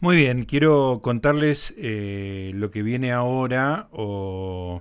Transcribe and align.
Muy 0.00 0.14
bien, 0.14 0.44
quiero 0.44 1.00
contarles 1.02 1.74
eh, 1.76 2.52
lo 2.54 2.70
que 2.70 2.84
viene 2.84 3.10
ahora 3.10 3.88
o, 3.90 4.80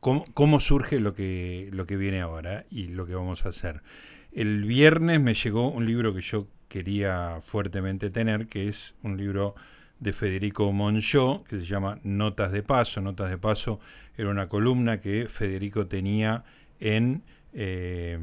cómo, 0.00 0.60
surge 0.60 1.00
lo 1.00 1.14
que, 1.14 1.70
lo 1.72 1.86
que 1.86 1.96
viene 1.96 2.20
ahora 2.20 2.66
y 2.70 2.88
lo 2.88 3.06
que 3.06 3.14
vamos 3.14 3.46
a 3.46 3.48
hacer. 3.48 3.82
El 4.30 4.64
viernes 4.64 5.22
me 5.22 5.32
llegó 5.32 5.70
un 5.70 5.86
libro 5.86 6.12
que 6.12 6.20
yo 6.20 6.48
quería 6.68 7.38
fuertemente 7.42 8.10
tener, 8.10 8.46
que 8.46 8.68
es 8.68 8.94
un 9.02 9.16
libro 9.16 9.54
de 10.00 10.12
Federico 10.12 10.70
Monchó, 10.70 11.44
que 11.44 11.58
se 11.58 11.64
llama 11.64 12.00
Notas 12.02 12.52
de 12.52 12.62
Paso. 12.62 13.00
Notas 13.00 13.30
de 13.30 13.38
Paso 13.38 13.80
era 14.18 14.28
una 14.28 14.48
columna 14.48 15.00
que 15.00 15.28
Federico 15.30 15.86
tenía 15.86 16.44
en 16.78 17.22
eh, 17.54 18.18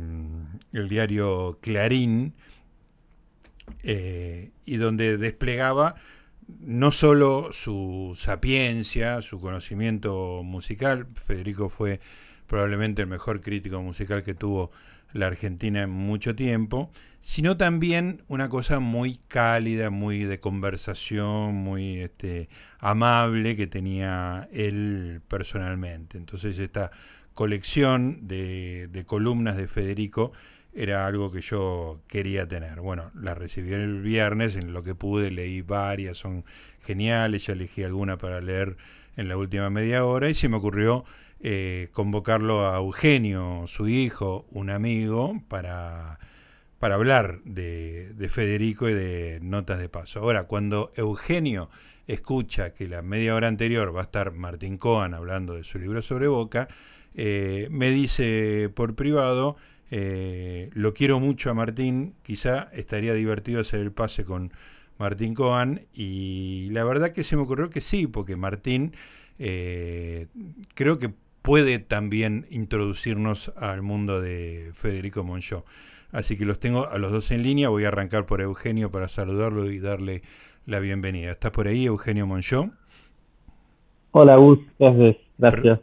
el 0.73 0.87
diario 0.87 1.57
Clarín, 1.59 2.35
eh, 3.83 4.51
y 4.65 4.77
donde 4.77 5.17
desplegaba 5.17 5.95
no 6.59 6.91
solo 6.91 7.49
su 7.51 8.13
sapiencia, 8.15 9.21
su 9.21 9.39
conocimiento 9.39 10.41
musical, 10.43 11.07
Federico 11.15 11.69
fue 11.69 11.99
probablemente 12.47 13.01
el 13.01 13.07
mejor 13.07 13.41
crítico 13.41 13.81
musical 13.81 14.23
que 14.23 14.35
tuvo 14.35 14.71
la 15.13 15.27
Argentina 15.27 15.83
en 15.83 15.89
mucho 15.89 16.35
tiempo, 16.35 16.91
sino 17.21 17.57
también 17.57 18.23
una 18.27 18.49
cosa 18.49 18.79
muy 18.79 19.19
cálida, 19.27 19.89
muy 19.89 20.25
de 20.25 20.39
conversación, 20.39 21.55
muy 21.55 21.99
este, 22.01 22.49
amable 22.79 23.55
que 23.55 23.65
tenía 23.65 24.47
él 24.51 25.21
personalmente. 25.27 26.17
Entonces 26.17 26.59
esta 26.59 26.91
colección 27.33 28.27
de, 28.27 28.87
de 28.87 29.05
columnas 29.05 29.57
de 29.57 29.67
Federico 29.67 30.33
era 30.75 31.05
algo 31.05 31.31
que 31.31 31.41
yo 31.41 32.01
quería 32.07 32.47
tener. 32.47 32.81
Bueno, 32.81 33.11
la 33.15 33.33
recibí 33.33 33.73
el 33.73 34.01
viernes, 34.01 34.55
en 34.55 34.73
lo 34.73 34.83
que 34.83 34.93
pude 34.93 35.31
leí 35.31 35.61
varias, 35.61 36.17
son 36.17 36.43
geniales, 36.85 37.45
ya 37.45 37.53
elegí 37.53 37.83
alguna 37.83 38.17
para 38.17 38.41
leer 38.41 38.75
en 39.15 39.29
la 39.29 39.37
última 39.37 39.69
media 39.69 40.05
hora 40.05 40.29
y 40.29 40.33
se 40.33 40.49
me 40.49 40.57
ocurrió 40.57 41.05
eh, 41.39 41.89
convocarlo 41.93 42.69
a 42.69 42.77
Eugenio, 42.77 43.63
su 43.67 43.87
hijo, 43.87 44.45
un 44.51 44.69
amigo, 44.69 45.41
para, 45.47 46.19
para 46.79 46.95
hablar 46.95 47.39
de, 47.45 48.13
de 48.13 48.29
Federico 48.29 48.89
y 48.89 48.93
de 48.93 49.39
Notas 49.41 49.79
de 49.79 49.87
Paso. 49.89 50.19
Ahora, 50.19 50.43
cuando 50.43 50.91
Eugenio 50.95 51.69
escucha 52.07 52.73
que 52.73 52.87
la 52.87 53.01
media 53.01 53.35
hora 53.35 53.47
anterior 53.47 53.95
va 53.95 54.01
a 54.01 54.03
estar 54.03 54.31
Martín 54.31 54.77
Cohen 54.77 55.13
hablando 55.13 55.55
de 55.55 55.63
su 55.63 55.79
libro 55.79 56.01
sobre 56.01 56.27
Boca, 56.27 56.67
eh, 57.15 57.67
me 57.71 57.91
dice 57.91 58.69
por 58.75 58.95
privado, 58.95 59.55
eh, 59.97 60.71
lo 60.73 60.93
quiero 60.93 61.21
mucho 61.21 61.49
a 61.49 61.53
Martín, 61.53 62.15
quizá 62.21 62.63
estaría 62.73 63.13
divertido 63.13 63.61
hacer 63.61 63.79
el 63.79 63.93
pase 63.93 64.25
con 64.25 64.51
Martín 64.97 65.33
Coan 65.33 65.83
y 65.93 66.67
la 66.71 66.83
verdad 66.83 67.13
que 67.13 67.23
se 67.23 67.37
me 67.37 67.43
ocurrió 67.43 67.69
que 67.69 67.79
sí, 67.79 68.05
porque 68.05 68.35
Martín 68.35 68.93
eh, 69.39 70.27
creo 70.73 70.99
que 70.99 71.13
puede 71.41 71.79
también 71.79 72.45
introducirnos 72.49 73.53
al 73.55 73.83
mundo 73.83 74.19
de 74.19 74.71
Federico 74.73 75.23
Monchó. 75.23 75.63
Así 76.11 76.35
que 76.35 76.43
los 76.43 76.59
tengo 76.59 76.89
a 76.89 76.97
los 76.97 77.13
dos 77.13 77.31
en 77.31 77.41
línea, 77.41 77.69
voy 77.69 77.85
a 77.85 77.87
arrancar 77.87 78.25
por 78.25 78.41
Eugenio 78.41 78.91
para 78.91 79.07
saludarlo 79.07 79.71
y 79.71 79.79
darle 79.79 80.23
la 80.65 80.79
bienvenida. 80.79 81.31
¿Estás 81.31 81.51
por 81.51 81.69
ahí, 81.69 81.85
Eugenio 81.85 82.27
Monchó? 82.27 82.69
Hola, 84.11 84.35
Gus, 84.35 84.59
gracias. 84.77 85.15
Gracias 85.37 85.79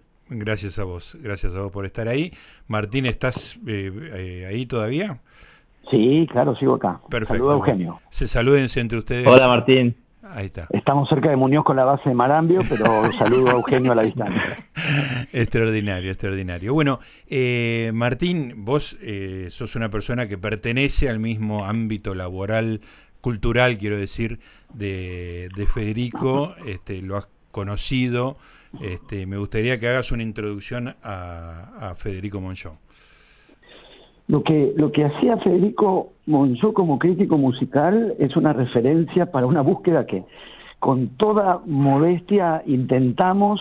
a 0.78 0.84
vos, 0.84 1.16
gracias 1.20 1.54
a 1.54 1.60
vos 1.60 1.72
por 1.72 1.84
estar 1.84 2.08
ahí. 2.08 2.32
Martín, 2.66 3.06
¿estás 3.06 3.58
eh, 3.66 3.92
eh, 4.14 4.46
ahí 4.48 4.66
todavía? 4.66 5.20
Sí, 5.90 6.26
claro, 6.30 6.56
sigo 6.56 6.74
acá. 6.74 7.00
Perfecto. 7.10 7.52
Eugenio. 7.52 8.00
Se 8.10 8.26
salúdense 8.28 8.80
entre 8.80 8.98
ustedes. 8.98 9.26
Hola, 9.26 9.48
Martín. 9.48 9.96
Ahí 10.22 10.46
está. 10.46 10.68
Estamos 10.70 11.08
cerca 11.08 11.28
de 11.28 11.36
Muñoz 11.36 11.64
con 11.64 11.76
la 11.76 11.84
base 11.84 12.08
de 12.08 12.14
Marambio, 12.14 12.62
pero 12.68 13.12
saludo 13.18 13.48
a 13.48 13.52
Eugenio 13.52 13.92
a 13.92 13.94
la 13.96 14.04
distancia. 14.04 14.58
extraordinario, 15.32 16.10
extraordinario. 16.10 16.72
Bueno, 16.72 17.00
eh, 17.28 17.90
Martín, 17.92 18.64
vos 18.64 18.96
sos 19.48 19.76
una 19.76 19.90
persona 19.90 20.28
que 20.28 20.38
pertenece 20.38 21.08
al 21.08 21.18
mismo 21.18 21.64
ámbito 21.64 22.14
laboral, 22.14 22.80
cultural, 23.20 23.78
quiero 23.78 23.98
decir, 23.98 24.38
de, 24.72 25.48
de 25.54 25.66
Federico. 25.66 26.54
Este, 26.66 27.02
lo 27.02 27.16
has 27.16 27.28
conocido 27.50 28.38
este, 28.80 29.26
me 29.26 29.36
gustaría 29.36 29.78
que 29.78 29.88
hagas 29.88 30.12
una 30.12 30.22
introducción 30.22 30.94
a, 31.02 31.94
Federico 31.96 32.40
Monchó. 32.40 32.78
Lo 34.28 34.42
que, 34.42 34.72
lo 34.76 34.92
que 34.92 35.04
hacía 35.04 35.36
Federico 35.38 36.12
Monchó 36.26 36.72
como 36.72 36.98
crítico 36.98 37.36
musical 37.36 38.14
es 38.18 38.36
una 38.36 38.52
referencia 38.52 39.30
para 39.30 39.46
una 39.46 39.60
búsqueda 39.60 40.06
que 40.06 40.24
con 40.78 41.08
toda 41.16 41.60
modestia 41.66 42.62
intentamos, 42.66 43.60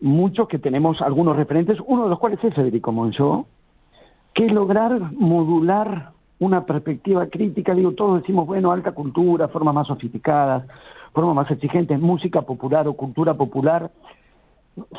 muchos 0.00 0.48
que 0.48 0.58
tenemos 0.58 1.00
algunos 1.02 1.36
referentes, 1.36 1.78
uno 1.86 2.04
de 2.04 2.10
los 2.10 2.18
cuales 2.18 2.42
es 2.44 2.54
Federico 2.54 2.92
Monchó, 2.92 3.46
que 4.34 4.46
es 4.46 4.52
lograr 4.52 5.12
modular 5.12 6.12
una 6.38 6.64
perspectiva 6.64 7.26
crítica, 7.26 7.74
digo, 7.74 7.92
todos 7.92 8.20
decimos, 8.20 8.46
bueno, 8.46 8.70
alta 8.70 8.92
cultura, 8.92 9.48
formas 9.48 9.74
más 9.74 9.86
sofisticadas, 9.86 10.64
forma 11.12 11.34
más 11.34 11.50
exigente, 11.50 11.96
música 11.96 12.42
popular 12.42 12.86
o 12.88 12.94
cultura 12.94 13.34
popular, 13.34 13.90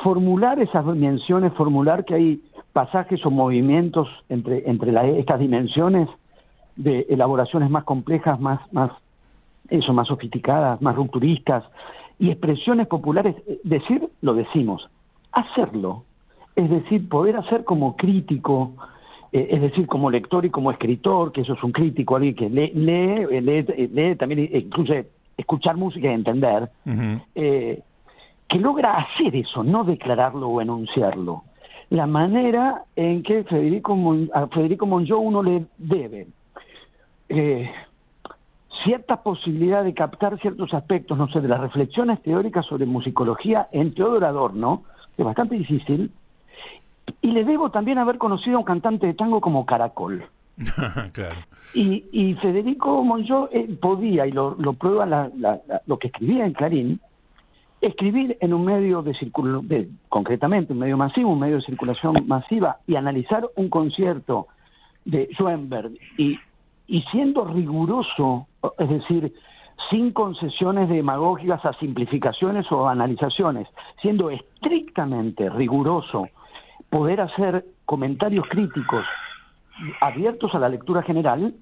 formular 0.03 0.59
esas 0.59 0.85
dimensiones, 0.85 1.53
formular 1.53 2.05
que 2.05 2.15
hay 2.15 2.41
pasajes 2.73 3.23
o 3.25 3.29
movimientos 3.29 4.07
entre, 4.29 4.67
entre 4.69 5.19
estas 5.19 5.39
dimensiones 5.39 6.09
de 6.75 7.05
elaboraciones 7.09 7.69
más 7.69 7.83
complejas, 7.83 8.39
más, 8.39 8.59
más, 8.71 8.91
eso, 9.69 9.93
más 9.93 10.07
sofisticadas, 10.07 10.81
más 10.81 10.95
rupturistas, 10.95 11.63
y 12.19 12.31
expresiones 12.31 12.87
populares, 12.87 13.35
decir, 13.63 14.09
lo 14.21 14.33
decimos, 14.33 14.89
hacerlo, 15.31 16.03
es 16.55 16.69
decir, 16.69 17.07
poder 17.07 17.37
hacer 17.37 17.63
como 17.63 17.95
crítico, 17.95 18.73
eh, 18.73 18.96
es 19.39 19.61
decir, 19.61 19.87
como 19.87 20.09
lector 20.09 20.45
y 20.45 20.49
como 20.49 20.71
escritor, 20.71 21.31
que 21.31 21.41
eso 21.41 21.53
es 21.53 21.63
un 21.63 21.71
crítico, 21.71 22.15
alguien 22.15 22.35
que 22.35 22.49
lee, 22.49 22.71
lee, 22.73 23.41
lee, 23.41 23.87
lee 23.93 24.15
también 24.15 24.49
incluye 24.53 25.07
escuchar 25.37 25.77
música 25.77 26.09
y 26.09 26.13
entender, 26.13 26.69
eh, 27.35 27.81
que 28.47 28.57
logra 28.59 28.97
hacer 28.97 29.35
eso, 29.35 29.63
no 29.63 29.83
declararlo 29.83 30.47
o 30.47 30.61
enunciarlo. 30.61 31.43
La 31.89 32.07
manera 32.07 32.83
en 32.95 33.23
que 33.23 33.43
Federico 33.43 33.97
a 34.33 34.47
Federico 34.47 34.85
Monjó 34.85 35.19
uno 35.19 35.41
le 35.43 35.65
debe 35.77 36.27
eh, 37.29 37.69
cierta 38.83 39.21
posibilidad 39.23 39.83
de 39.83 39.93
captar 39.93 40.39
ciertos 40.39 40.73
aspectos, 40.73 41.17
no 41.17 41.27
sé, 41.29 41.41
de 41.41 41.47
las 41.47 41.61
reflexiones 41.61 42.21
teóricas 42.21 42.65
sobre 42.65 42.85
musicología 42.85 43.67
en 43.71 43.93
Teodoro 43.93 44.25
Adorno, 44.25 44.83
que 45.15 45.21
es 45.21 45.25
bastante 45.25 45.55
difícil, 45.55 46.11
y 47.22 47.31
le 47.31 47.44
debo 47.44 47.72
también 47.72 47.97
haber 47.97 48.18
conocido 48.18 48.57
a 48.57 48.59
un 48.59 48.66
cantante 48.66 49.07
de 49.07 49.13
tango 49.13 49.41
como 49.41 49.66
Caracol. 49.66 50.25
claro. 51.13 51.40
Y, 51.73 52.06
y 52.12 52.34
Federico 52.35 53.03
Monjó 53.03 53.50
eh, 53.51 53.68
podía, 53.79 54.25
y 54.25 54.31
lo, 54.31 54.56
lo 54.57 54.73
prueba 54.73 55.29
lo 55.85 56.00
que 56.00 56.07
escribía 56.07 56.45
en 56.45 56.53
Clarín, 56.53 57.00
escribir 57.81 58.38
en 58.41 58.53
un 58.53 58.66
medio 58.66 59.03
de 59.03 59.13
circulación, 59.13 60.00
concretamente 60.09 60.73
un 60.73 60.79
medio 60.79 60.97
masivo, 60.97 61.31
un 61.31 61.40
medio 61.40 61.57
de 61.57 61.62
circulación 61.62 62.28
masiva, 62.28 62.78
y 62.88 62.95
analizar 62.95 63.47
un 63.56 63.69
concierto 63.69 64.47
de 65.06 65.29
Schoenberg, 65.38 65.91
y, 66.18 66.39
y 66.88 67.01
siendo 67.12 67.45
riguroso, 67.45 68.47
es 68.79 68.89
decir, 68.89 69.34
sin 69.89 70.12
concesiones 70.12 70.89
demagógicas 70.89 71.63
a 71.66 71.74
simplificaciones 71.74 72.69
o 72.72 72.89
analizaciones, 72.89 73.68
siendo 74.01 74.29
estrictamente 74.31 75.50
riguroso, 75.50 76.28
poder 76.97 77.21
hacer 77.21 77.63
comentarios 77.85 78.47
críticos 78.49 79.05
abiertos 80.01 80.55
a 80.55 80.57
la 80.57 80.67
lectura 80.67 81.03
general 81.03 81.53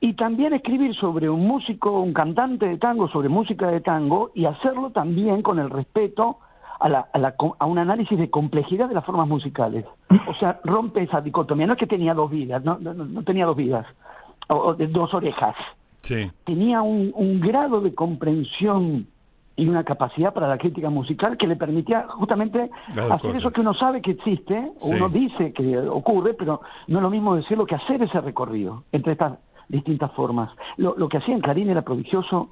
y 0.00 0.14
también 0.14 0.54
escribir 0.54 0.94
sobre 0.94 1.28
un 1.28 1.46
músico, 1.46 2.00
un 2.00 2.14
cantante 2.14 2.66
de 2.66 2.78
tango, 2.78 3.08
sobre 3.08 3.28
música 3.28 3.66
de 3.66 3.82
tango 3.82 4.30
y 4.34 4.46
hacerlo 4.46 4.88
también 4.90 5.42
con 5.42 5.58
el 5.58 5.68
respeto 5.68 6.38
a, 6.80 6.88
la, 6.88 7.00
a, 7.12 7.18
la, 7.18 7.34
a 7.58 7.66
un 7.66 7.78
análisis 7.78 8.18
de 8.18 8.30
complejidad 8.30 8.88
de 8.88 8.94
las 8.94 9.04
formas 9.04 9.28
musicales. 9.28 9.84
O 10.28 10.34
sea, 10.36 10.60
rompe 10.64 11.02
esa 11.02 11.20
dicotomía. 11.20 11.66
No 11.66 11.74
es 11.74 11.78
que 11.78 11.86
tenía 11.86 12.14
dos 12.14 12.30
vidas, 12.30 12.64
no, 12.64 12.78
no, 12.78 13.22
tenía 13.22 13.44
dos 13.44 13.56
vidas, 13.56 13.84
o, 14.48 14.72
de 14.72 14.86
dos 14.86 15.12
orejas. 15.12 15.56
Sí. 16.00 16.30
Tenía 16.44 16.80
un, 16.80 17.12
un 17.14 17.38
grado 17.38 17.82
de 17.82 17.94
comprensión 17.94 19.08
y 19.56 19.66
una 19.68 19.84
capacidad 19.84 20.34
para 20.34 20.48
la 20.48 20.58
crítica 20.58 20.90
musical 20.90 21.36
que 21.38 21.46
le 21.46 21.56
permitía 21.56 22.06
justamente 22.08 22.70
hacer 23.10 23.36
eso 23.36 23.50
que 23.50 23.62
uno 23.62 23.72
sabe 23.72 24.02
que 24.02 24.12
existe, 24.12 24.72
o 24.80 24.88
uno 24.88 25.08
dice 25.08 25.52
que 25.52 25.78
ocurre, 25.78 26.34
pero 26.34 26.60
no 26.88 26.98
es 26.98 27.02
lo 27.02 27.10
mismo 27.10 27.34
decirlo 27.34 27.64
que 27.64 27.74
hacer 27.74 28.02
ese 28.02 28.20
recorrido 28.20 28.84
entre 28.92 29.12
estas 29.12 29.38
distintas 29.68 30.12
formas. 30.12 30.50
Lo, 30.76 30.94
lo 30.96 31.08
que 31.08 31.16
hacía 31.16 31.34
en 31.34 31.40
Clarín 31.40 31.70
era 31.70 31.82
prodigioso, 31.82 32.50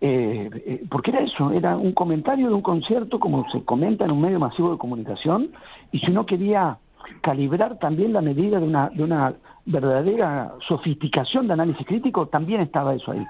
eh, 0.00 0.50
eh, 0.52 0.84
porque 0.90 1.12
era 1.12 1.20
eso, 1.20 1.52
era 1.52 1.76
un 1.76 1.92
comentario 1.92 2.48
de 2.48 2.54
un 2.54 2.62
concierto 2.62 3.20
como 3.20 3.48
se 3.50 3.64
comenta 3.64 4.04
en 4.04 4.10
un 4.10 4.20
medio 4.20 4.40
masivo 4.40 4.72
de 4.72 4.78
comunicación, 4.78 5.52
y 5.92 6.00
si 6.00 6.10
uno 6.10 6.26
quería 6.26 6.78
calibrar 7.22 7.78
también 7.78 8.12
la 8.12 8.20
medida 8.20 8.58
de 8.58 8.66
una, 8.66 8.90
de 8.90 9.04
una 9.04 9.34
verdadera 9.64 10.54
sofisticación 10.66 11.46
de 11.46 11.52
análisis 11.52 11.86
crítico, 11.86 12.26
también 12.26 12.60
estaba 12.60 12.94
eso 12.94 13.12
ahí. 13.12 13.24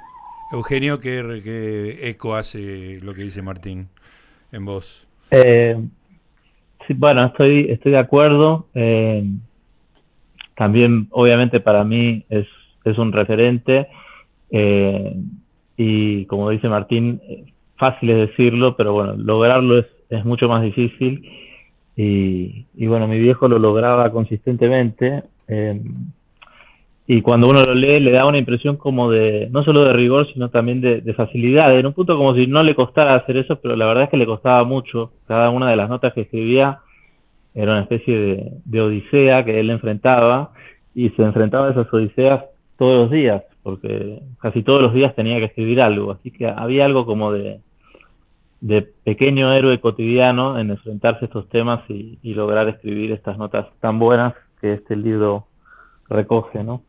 Eugenio, 0.53 1.01
¿qué, 1.01 2.09
eco 2.09 2.37
hace 2.37 3.01
lo 3.03 3.15
que 3.15 3.23
dice 3.23 3.43
Martín 3.43 3.89
en 4.53 4.65
vos? 4.65 5.09
Eh, 5.31 5.77
sí, 6.87 6.95
bueno, 6.95 7.27
estoy, 7.27 7.71
estoy 7.71 7.93
de 7.93 7.99
acuerdo. 7.99 8.67
Eh, 8.75 9.25
también, 10.57 11.09
obviamente, 11.11 11.61
para 11.61 11.85
mí 11.85 12.25
es, 12.29 12.47
es 12.85 12.97
un 12.97 13.13
referente. 13.13 13.89
Eh, 14.51 15.17
y 15.77 16.25
como 16.27 16.51
dice 16.51 16.69
Martín, 16.69 17.21
fácil 17.77 18.11
es 18.11 18.29
decirlo, 18.29 18.77
pero 18.77 18.93
bueno, 18.93 19.15
lograrlo 19.17 19.81
es, 19.81 19.87
es 20.11 20.25
mucho 20.25 20.49
más 20.49 20.63
difícil. 20.63 21.29
Y, 21.97 22.67
y, 22.77 22.87
bueno, 22.87 23.09
mi 23.09 23.19
viejo 23.19 23.49
lo 23.49 23.59
lograba 23.59 24.13
consistentemente. 24.13 25.25
Eh, 25.49 25.81
y 27.09 27.23
cuando 27.23 27.49
uno 27.49 27.63
lo 27.63 27.75
lee 27.75 28.01
le 28.01 28.11
da 28.11 28.27
una 28.27 28.39
impresión 28.39 28.77
como 28.77 29.11
de, 29.11 29.49
no 29.53 29.63
solo 29.63 29.85
de 29.85 29.93
rigor, 29.93 30.27
sino 30.33 30.51
también 30.51 30.81
de, 30.81 31.15
facilidad. 31.15 31.79
En 31.79 31.87
un 31.87 31.93
punto 31.93 32.17
como 32.17 32.35
si 32.35 32.49
no 32.49 32.65
le 32.65 32.75
costara 32.75 33.15
hacer 33.15 33.37
eso, 33.37 33.61
pero 33.61 33.77
la 33.77 33.87
verdad 33.87 34.05
es 34.05 34.11
que 34.11 34.17
le 34.17 34.27
costaba 34.27 34.65
mucho. 34.65 35.13
Cada 35.29 35.51
una 35.51 35.71
de 35.71 35.77
las 35.77 35.89
notas 35.89 36.13
que 36.15 36.23
escribía 36.23 36.81
era 37.55 37.73
una 37.73 37.83
especie 37.83 38.61
de, 38.65 38.81
odisea 38.81 39.45
que 39.45 39.61
él 39.61 39.71
enfrentaba 39.71 40.51
y 40.97 41.11
se 41.11 41.23
enfrentaba 41.23 41.69
a 41.69 41.71
esas 41.71 41.93
odiseas 41.93 42.45
todos 42.77 43.03
los 43.03 43.11
días, 43.13 43.45
porque 43.63 44.21
casi 44.41 44.65
todos 44.65 44.83
los 44.83 44.93
días 44.93 45.15
tenía 45.15 45.39
que 45.39 45.45
escribir 45.45 45.81
algo. 45.83 46.11
Así 46.11 46.33
que 46.33 46.49
había 46.49 46.87
algo 46.87 47.07
como 47.07 47.31
de, 47.31 47.61
de 48.61 48.83
pequeño 48.83 49.53
héroe 49.53 49.79
cotidiano 49.79 50.59
en 50.59 50.71
enfrentarse 50.71 51.25
a 51.25 51.27
estos 51.27 51.49
temas 51.51 51.89
y, 51.89 52.19
y 52.23 52.35
lograr 52.35 52.69
escribir 52.69 53.13
estas 53.13 53.39
notas 53.39 53.69
tan 53.79 54.01
buenas 54.01 54.35
que 54.61 54.73
este 54.73 54.97
libro 54.97 55.47
recoge, 56.09 56.65
¿no? 56.65 56.83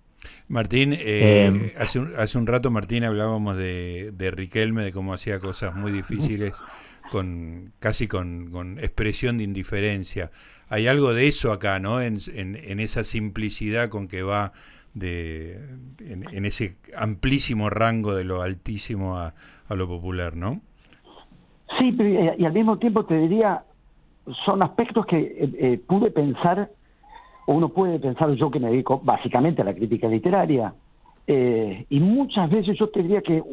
Martín, 0.48 0.94
eh, 0.94 1.46
em. 1.46 1.72
hace, 1.78 2.00
un, 2.00 2.14
hace 2.18 2.38
un 2.38 2.48
rato 2.48 2.72
Martín 2.72 3.04
hablábamos 3.04 3.58
de, 3.58 4.12
de 4.14 4.32
Riquelme, 4.32 4.84
de 4.84 4.92
cómo 4.92 5.14
hacía 5.14 5.40
cosas 5.40 5.76
muy 5.76 5.92
difíciles 5.92 6.54
con 7.12 7.72
casi 7.80 8.08
con, 8.08 8.50
con, 8.52 8.80
expresión 8.80 9.38
de 9.38 9.44
indiferencia. 9.44 10.32
Hay 10.70 10.88
algo 10.88 11.14
de 11.14 11.28
eso 11.28 11.52
acá, 11.52 11.80
¿no? 11.80 12.02
En, 12.02 12.20
en, 12.34 12.80
esa 12.80 13.04
simplicidad 13.04 13.90
con 13.90 14.08
que 14.08 14.24
va 14.24 14.52
de 14.94 15.60
en, 16.00 16.46
ese 16.46 16.76
amplísimo 16.96 17.70
rango 17.70 18.16
de 18.16 18.26
lo 18.26 18.42
altísimo 18.42 19.18
a, 19.18 19.34
a 19.70 19.76
lo 19.76 19.88
popular, 19.88 20.36
¿no? 20.36 20.62
Sí, 21.78 21.96
y 22.38 22.46
al 22.46 22.54
mismo 22.54 22.80
tiempo 22.80 23.06
te 23.06 23.18
diría, 23.18 23.64
son 24.46 24.62
aspectos 24.64 25.06
que 25.06 25.20
eh, 25.20 25.52
eh, 25.60 25.82
pude 25.86 26.12
pensar 26.12 26.70
uno 27.54 27.70
puede 27.70 28.00
pensar, 28.00 28.32
yo 28.34 28.52
que 28.52 28.60
me 28.60 28.70
dedico 28.70 29.00
básicamente 29.04 29.62
a 29.62 29.66
la 29.66 29.74
crítica 29.74 30.08
literaria, 30.08 30.74
eh, 31.26 31.86
y 31.90 32.00
muchas 32.00 32.50
veces 32.50 32.78
yo 32.78 32.90
te 32.90 33.02
diría 33.02 33.22
que 33.22 33.44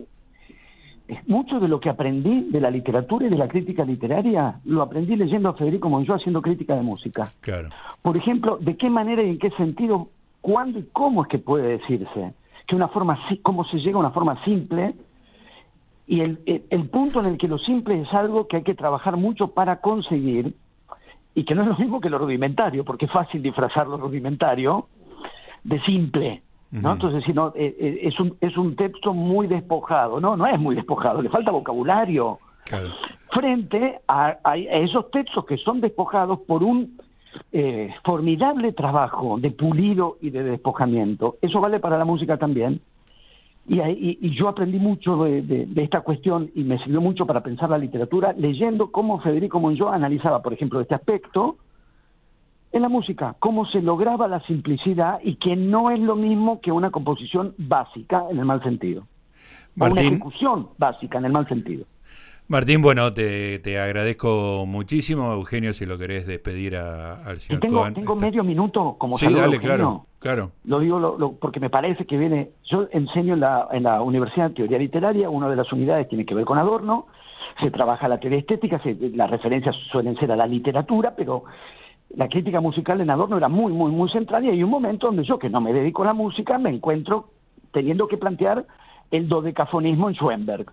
mucho 1.27 1.61
de 1.61 1.69
lo 1.69 1.81
que 1.81 1.91
aprendí 1.91 2.49
de 2.51 2.61
la 2.61 2.71
literatura 2.71 3.27
y 3.27 3.31
de 3.31 3.37
la 3.37 3.49
crítica 3.49 3.85
literaria 3.85 4.61
lo 4.65 4.83
aprendí 4.83 5.17
leyendo 5.17 5.51
a 5.51 5.55
Federico 5.55 5.91
Monjó 5.91 6.15
haciendo 6.15 6.41
crítica 6.41 6.75
de 6.75 6.83
música. 6.83 7.29
Claro. 7.41 7.69
Por 8.01 8.17
ejemplo, 8.17 8.57
de 8.59 8.77
qué 8.77 8.89
manera 8.89 9.23
y 9.23 9.31
en 9.31 9.39
qué 9.39 9.51
sentido, 9.51 10.09
cuándo 10.41 10.79
y 10.79 10.89
cómo 10.93 11.23
es 11.23 11.29
que 11.29 11.39
puede 11.39 11.79
decirse 11.79 12.35
que 12.67 12.77
una 12.77 12.89
forma, 12.89 13.19
cómo 13.43 13.65
se 13.65 13.79
llega 13.79 13.97
a 13.97 14.01
una 14.01 14.11
forma 14.13 14.43
simple 14.45 14.95
y 16.07 16.21
el, 16.21 16.39
el 16.47 16.89
punto 16.89 17.21
en 17.21 17.27
el 17.27 17.39
que 17.39 17.49
lo 17.49 17.59
simple 17.59 18.01
es 18.01 18.13
algo 18.13 18.47
que 18.47 18.59
hay 18.59 18.63
que 18.63 18.75
trabajar 18.75 19.17
mucho 19.17 19.49
para 19.49 19.81
conseguir 19.81 20.55
y 21.35 21.45
que 21.45 21.55
no 21.55 21.63
es 21.63 21.69
lo 21.69 21.77
mismo 21.77 22.01
que 22.01 22.11
lo 22.11 22.19
rudimentario, 22.19 22.85
porque 22.85 23.07
es 23.07 23.13
fácil 23.13 23.43
disfrazar 23.43 23.87
lo 23.87 23.97
rudimentario 23.97 24.89
de 25.65 25.81
simple. 25.83 26.43
¿no? 26.71 26.93
Entonces, 26.93 27.23
si 27.25 27.33
no, 27.33 27.53
eh, 27.55 27.77
eh, 27.79 27.99
es, 28.03 28.19
un, 28.19 28.37
es 28.41 28.57
un 28.57 28.75
texto 28.75 29.15
muy 29.15 29.47
despojado, 29.47 30.21
no, 30.21 30.37
no 30.37 30.47
es 30.47 30.59
muy 30.59 30.75
despojado, 30.75 31.23
le 31.23 31.29
falta 31.29 31.53
vocabulario. 31.53 32.39
Frente 33.31 34.01
a, 34.09 34.39
esos 34.57 35.11
textos 35.11 35.45
que 35.45 35.57
son 35.59 35.81
despojados 35.81 36.41
por 36.41 36.63
un 36.63 36.99
eh, 37.53 37.93
formidable 38.05 38.73
trabajo 38.73 39.39
de 39.39 39.51
pulido 39.51 40.17
y 40.21 40.31
de 40.31 40.43
despojamiento. 40.43 41.37
Eso 41.43 41.61
vale 41.61 41.79
para 41.79 41.99
la 41.99 42.05
música 42.05 42.39
también. 42.39 42.81
Y, 43.67 43.81
y, 43.81 44.37
yo 44.37 44.49
aprendí 44.49 44.79
mucho 44.79 45.25
de, 45.25 45.67
esta 45.77 46.03
cuestión 46.03 46.51
y 46.55 46.65
me 46.65 46.79
sirvió 46.79 47.01
mucho 47.01 47.25
para 47.25 47.43
pensar 47.43 47.71
la 47.71 47.79
literatura 47.79 48.35
leyendo 48.37 48.91
cómo 48.91 49.21
Federico 49.21 49.59
Monjó 49.59 49.89
analizaba, 49.89 50.43
por 50.43 50.53
ejemplo, 50.53 50.81
este 50.81 50.95
aspecto 50.95 51.57
en 52.73 52.83
la 52.83 52.91
música, 52.91 53.37
cómo 53.39 53.65
se 53.67 53.81
lograba 53.81 54.29
la 54.29 54.41
simplicidad 54.41 55.19
y 55.23 55.37
que 55.37 55.57
no 55.57 55.91
es 55.91 55.99
lo 55.99 56.15
mismo 56.15 56.61
que 56.61 56.73
una 56.73 56.91
composición 56.91 57.55
básica 57.57 58.25
en 58.31 58.39
el 58.39 58.45
mal 58.45 58.63
sentido. 58.63 59.07
una 59.77 60.01
ejecución 60.03 60.69
básica 60.77 61.19
en 61.19 61.25
el 61.25 61.33
mal 61.33 61.49
sentido. 61.49 61.87
Martín, 62.47 62.83
bueno, 62.83 63.15
te, 63.15 63.59
te, 63.61 63.79
agradezco 63.79 64.65
muchísimo. 64.67 65.33
Eugenio, 65.33 65.73
si 65.73 65.87
lo 65.87 65.97
querés 65.97 66.27
despedir 66.27 66.77
al 66.77 67.41
señor 67.41 67.61
tengo, 67.61 67.91
Tengo 67.93 68.17
medio 68.17 68.45
minuto 68.45 68.97
como 68.99 69.17
Sí, 69.17 69.33
dale, 69.33 69.59
claro, 69.59 70.05
claro. 70.19 70.51
Lo 70.65 70.79
digo 70.79 71.39
porque 71.41 71.59
me 71.59 71.71
parece 71.71 72.05
que 72.05 72.19
viene... 72.19 72.51
Yo 72.71 72.87
enseño 72.93 73.35
en 73.35 73.41
la, 73.41 73.69
en 73.73 73.85
la 73.85 74.03
Universidad 74.03 74.51
de 74.51 74.57
Teoría 74.57 74.79
Literaria, 74.79 75.31
una 75.31 75.49
de 75.49 75.57
las 75.57 75.73
unidades 75.73 76.09
tiene 76.09 76.27
que 76.27 76.35
ver 76.35 76.45
con 76.45 76.59
Adorno, 76.59 77.07
se 77.63 77.71
trabaja 77.71 78.09
la 78.09 78.19
teoría 78.19 78.41
estética, 78.41 78.79
las 79.15 79.31
referencias 79.31 79.75
suelen 79.91 80.17
ser 80.17 80.31
a 80.31 80.37
la 80.37 80.47
literatura, 80.47 81.15
pero 81.17 81.45
la 82.15 82.29
crítica 82.29 82.61
musical 82.61 83.01
en 83.01 83.09
Adorno 83.09 83.39
era 83.39 83.49
muy, 83.49 83.73
muy, 83.73 83.91
muy 83.91 84.11
central 84.11 84.45
y 84.45 84.51
hay 84.51 84.63
un 84.63 84.71
momento 84.71 85.07
donde 85.07 85.25
yo, 85.25 85.39
que 85.39 85.49
no 85.49 85.63
me 85.63 85.73
dedico 85.73 86.03
a 86.03 86.07
la 86.07 86.13
música, 86.13 86.59
me 86.59 86.71
encuentro 86.71 87.31
teniendo 87.73 88.07
que 88.07 88.19
plantear 88.19 88.67
el 89.11 89.29
dodecafonismo 89.29 90.11
en 90.11 90.15
Schoenberg 90.17 90.67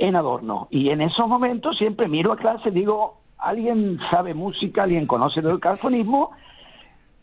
en 0.00 0.16
Adorno. 0.16 0.66
Y 0.70 0.88
en 0.88 1.02
esos 1.02 1.28
momentos 1.28 1.76
siempre 1.76 2.08
miro 2.08 2.32
a 2.32 2.36
clase 2.36 2.70
y 2.70 2.72
digo, 2.72 3.20
¿alguien 3.38 4.00
sabe 4.10 4.34
música? 4.34 4.82
¿Alguien 4.82 5.06
conoce 5.06 5.40
el 5.40 5.60
calfonismo? 5.60 6.30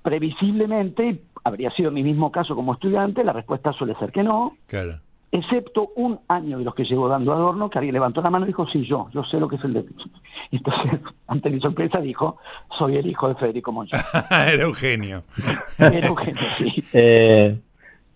Previsiblemente, 0.04 1.24
habría 1.44 1.72
sido 1.72 1.92
mi 1.92 2.04
mismo 2.04 2.32
caso 2.32 2.56
como 2.56 2.74
estudiante, 2.74 3.24
la 3.24 3.34
respuesta 3.34 3.74
suele 3.74 3.96
ser 3.96 4.12
que 4.12 4.24
no. 4.24 4.56
Claro. 4.68 5.00
Excepto 5.32 5.90
un 5.96 6.20
año 6.30 6.60
de 6.60 6.64
los 6.64 6.74
que 6.74 6.86
llevo 6.86 7.10
dando 7.10 7.34
Adorno, 7.34 7.70
que 7.70 7.80
alguien 7.80 7.94
levantó 7.94 8.22
la 8.22 8.30
mano 8.30 8.46
y 8.46 8.50
dijo, 8.50 8.66
sí, 8.68 8.86
yo, 8.86 9.10
yo 9.12 9.24
sé 9.24 9.40
lo 9.40 9.50
que 9.50 9.58
es 9.58 9.64
el 9.64 9.74
de... 9.74 9.86
Entonces, 10.52 11.02
ante 11.28 11.50
mi 11.50 11.60
sorpresa, 11.60 12.00
dijo, 12.00 12.38
soy 12.78 12.98
el 12.98 13.08
hijo 13.08 13.28
de 13.28 13.36
Federico 13.36 13.72
Moncho. 13.72 13.98
Era 14.30 14.64
Eugenio. 14.64 15.24
Era 15.80 16.08
Eugenio, 16.08 16.42
sí. 16.60 16.84
Eh, 16.94 17.60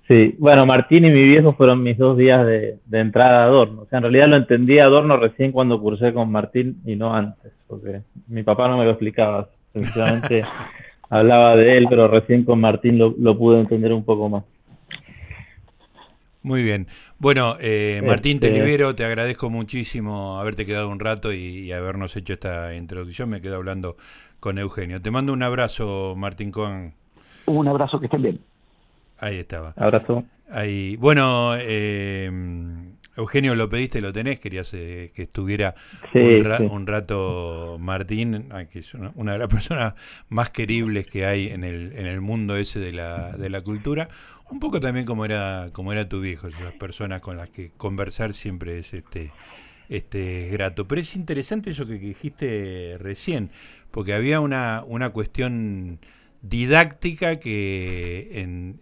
Sí, 0.07 0.35
bueno, 0.39 0.65
Martín 0.65 1.05
y 1.05 1.11
mi 1.11 1.23
viejo 1.23 1.53
fueron 1.53 1.83
mis 1.83 1.97
dos 1.97 2.17
días 2.17 2.45
de, 2.45 2.77
entrada 2.91 3.43
a 3.43 3.45
Adorno. 3.45 3.83
O 3.83 3.85
sea, 3.85 3.97
en 3.97 4.03
realidad 4.03 4.27
lo 4.27 4.37
entendí 4.37 4.79
a 4.79 4.85
Adorno 4.85 5.17
recién 5.17 5.51
cuando 5.51 5.79
cursé 5.79 6.13
con 6.13 6.31
Martín 6.31 6.81
y 6.85 6.95
no 6.95 7.13
antes, 7.13 7.51
porque 7.67 8.01
mi 8.27 8.43
papá 8.43 8.67
no 8.67 8.77
me 8.77 8.85
lo 8.85 8.91
explicaba. 8.91 9.47
Sencillamente 9.73 10.43
hablaba 11.09 11.55
de 11.55 11.77
él, 11.77 11.85
pero 11.89 12.07
recién 12.07 12.43
con 12.43 12.59
Martín 12.59 12.97
lo, 12.97 13.37
pude 13.37 13.59
entender 13.59 13.93
un 13.93 14.03
poco 14.03 14.27
más. 14.27 14.43
Muy 16.43 16.63
bien. 16.63 16.87
Bueno, 17.19 17.55
eh, 17.61 18.01
Martín 18.03 18.39
este... 18.41 18.93
te 18.95 19.05
agradezco 19.05 19.51
muchísimo 19.51 20.39
haberte 20.39 20.65
quedado 20.65 20.89
un 20.89 20.99
rato 20.99 21.31
y, 21.31 21.71
habernos 21.71 22.17
hecho 22.17 22.33
esta 22.33 22.73
introducción. 22.75 23.29
Me 23.29 23.41
quedo 23.41 23.57
hablando 23.57 23.95
con 24.39 24.57
Eugenio. 24.57 25.01
Te 25.01 25.11
mando 25.11 25.31
un 25.31 25.43
abrazo, 25.43 26.15
Martín 26.17 26.51
Cohen. 26.51 26.93
Un 27.45 27.67
abrazo, 27.67 27.99
que 27.99 28.07
estén 28.07 28.23
bien. 28.23 28.39
Ahí 29.21 29.37
estaba. 29.37 29.73
Abrazo. 29.77 30.25
Ahí. 30.49 30.97
Bueno, 30.97 31.53
eh, 31.57 32.29
Eugenio, 33.15 33.53
lo 33.53 33.69
pediste, 33.69 34.01
lo 34.01 34.11
tenés. 34.11 34.39
Querías 34.39 34.73
eh, 34.73 35.11
que 35.13 35.21
estuviera 35.21 35.75
un, 36.13 36.87
rato 36.87 37.77
Martín, 37.79 38.49
que 38.71 38.79
es 38.79 38.95
una, 38.95 39.33
de 39.33 39.37
las 39.37 39.47
personas 39.49 39.93
más 40.29 40.49
queribles 40.49 41.05
que 41.05 41.25
hay 41.27 41.49
en 41.49 41.63
el, 41.63 41.93
en 41.95 42.07
el 42.07 42.19
mundo 42.19 42.55
ese 42.55 42.79
de 42.79 42.93
la, 42.93 43.33
de 43.37 43.49
la 43.51 43.61
cultura. 43.61 44.09
Un 44.49 44.59
poco 44.59 44.79
también 44.79 45.05
como 45.05 45.23
era, 45.23 45.69
como 45.71 45.91
era 45.91 46.09
tu 46.09 46.19
viejo, 46.19 46.47
esas 46.47 46.73
personas 46.73 47.21
con 47.21 47.37
las 47.37 47.49
que 47.51 47.71
conversar 47.77 48.33
siempre 48.33 48.79
es 48.79 48.95
este, 48.95 49.31
este 49.87 50.49
grato. 50.51 50.87
Pero 50.87 50.99
es 50.99 51.15
interesante 51.15 51.69
eso 51.69 51.85
que 51.85 51.99
dijiste 51.99 52.97
recién, 52.99 53.51
porque 53.91 54.15
había 54.15 54.39
una, 54.39 54.83
una 54.85 55.11
cuestión 55.11 55.99
didáctica 56.41 57.39
que 57.39 58.41
en, 58.41 58.79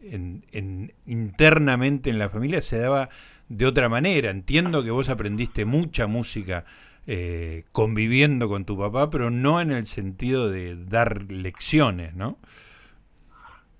en, 0.52 0.94
internamente 1.06 2.10
en 2.10 2.20
la 2.20 2.30
familia 2.30 2.62
se 2.62 2.80
daba 2.80 3.10
de 3.50 3.66
otra 3.66 3.90
manera. 3.90 4.30
Entiendo 4.30 4.84
que 4.84 4.92
vos 4.92 5.10
aprendiste 5.10 5.66
mucha 5.66 6.08
música 6.08 6.66
eh, 7.08 7.64
conviviendo 7.72 8.48
con 8.48 8.66
tu 8.66 8.78
papá, 8.78 9.10
pero 9.10 9.30
no 9.30 9.60
en 9.60 9.72
el 9.72 9.86
sentido 9.86 10.50
de 10.50 10.76
dar 10.86 11.32
lecciones, 11.32 12.16
¿no? 12.16 12.38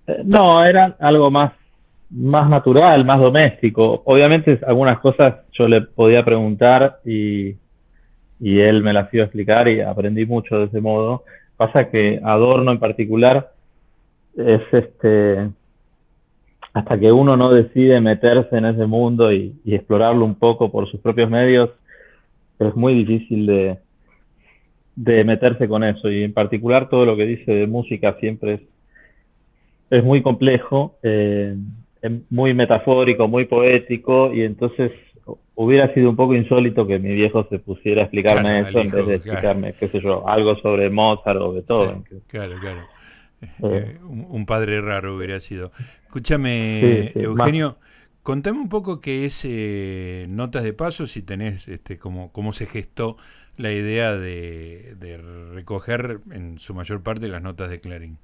Eh, 0.06 0.22
no, 0.24 0.64
era 0.64 0.96
algo 0.98 1.30
más, 1.30 1.52
más 2.10 2.50
natural, 2.50 3.04
más 3.04 3.18
doméstico. 3.18 4.02
Obviamente 4.04 4.58
algunas 4.66 4.98
cosas 4.98 5.36
yo 5.52 5.68
le 5.68 5.82
podía 5.82 6.24
preguntar 6.24 7.00
y, 7.04 7.54
y 8.40 8.60
él 8.60 8.82
me 8.82 8.92
las 8.92 9.12
iba 9.14 9.22
a 9.22 9.26
explicar 9.26 9.68
y 9.68 9.80
aprendí 9.80 10.26
mucho 10.26 10.58
de 10.58 10.64
ese 10.64 10.80
modo. 10.80 11.24
Pasa 11.56 11.88
que 11.88 12.20
Adorno 12.24 12.72
en 12.72 12.78
particular 12.78 13.52
es 14.36 14.62
este 14.72 15.50
hasta 16.72 16.98
que 16.98 17.10
uno 17.10 17.36
no 17.36 17.48
decide 17.50 18.00
meterse 18.00 18.56
en 18.56 18.64
ese 18.64 18.86
mundo 18.86 19.32
y, 19.32 19.54
explorarlo 19.66 20.24
un 20.24 20.36
poco 20.36 20.70
por 20.70 20.88
sus 20.90 21.00
propios 21.00 21.28
medios, 21.28 21.70
es 22.58 22.74
muy 22.76 22.94
difícil 22.94 23.46
de, 23.46 23.78
de 24.94 25.24
meterse 25.24 25.66
con 25.66 25.82
eso. 25.82 26.10
Y 26.10 26.22
en 26.22 26.32
particular 26.32 26.88
todo 26.88 27.04
lo 27.04 27.16
que 27.16 27.26
dice 27.26 27.52
de 27.52 27.66
música 27.66 28.16
siempre 28.20 28.54
es, 28.54 28.60
es 29.90 30.04
muy 30.04 30.22
complejo, 30.22 30.96
eh, 31.02 31.56
es 32.02 32.12
muy 32.30 32.54
metafórico, 32.54 33.26
muy 33.26 33.46
poético, 33.46 34.32
y 34.32 34.42
entonces 34.42 34.92
hubiera 35.56 35.92
sido 35.92 36.10
un 36.10 36.16
poco 36.16 36.34
insólito 36.34 36.86
que 36.86 36.98
mi 36.98 37.12
viejo 37.14 37.46
se 37.50 37.58
pusiera 37.58 38.02
a 38.02 38.04
explicarme 38.04 38.60
eso 38.60 38.80
en 38.80 38.90
vez 38.90 39.06
de 39.06 39.14
explicarme, 39.16 39.74
qué 39.74 39.88
sé 39.88 40.00
yo, 40.00 40.26
algo 40.28 40.56
sobre 40.56 40.88
Mozart 40.88 41.40
o 41.40 41.52
Beethoven. 41.52 42.04
claro, 42.28 42.54
claro. 42.60 42.99
Eh, 43.62 43.98
un, 44.02 44.46
padre 44.46 44.80
raro 44.80 45.16
hubiera 45.16 45.40
sido. 45.40 45.70
Escúchame, 46.04 47.12
Eugenio, 47.14 47.78
contame 48.22 48.58
un 48.58 48.68
poco 48.68 49.00
qué 49.00 49.24
es 49.24 49.44
eh, 49.44 50.26
Notas 50.28 50.62
de 50.62 50.72
Paso, 50.72 51.06
si 51.06 51.22
tenés 51.22 51.68
este, 51.68 51.98
cómo, 51.98 52.32
cómo 52.32 52.52
se 52.52 52.66
gestó 52.66 53.16
la 53.56 53.72
idea 53.72 54.16
de, 54.16 55.20
recoger 55.52 56.20
en 56.32 56.58
su 56.58 56.74
mayor 56.74 57.02
parte 57.02 57.28
las 57.28 57.42
notas 57.42 57.70
de 57.70 57.80
Clarín. 57.80 58.18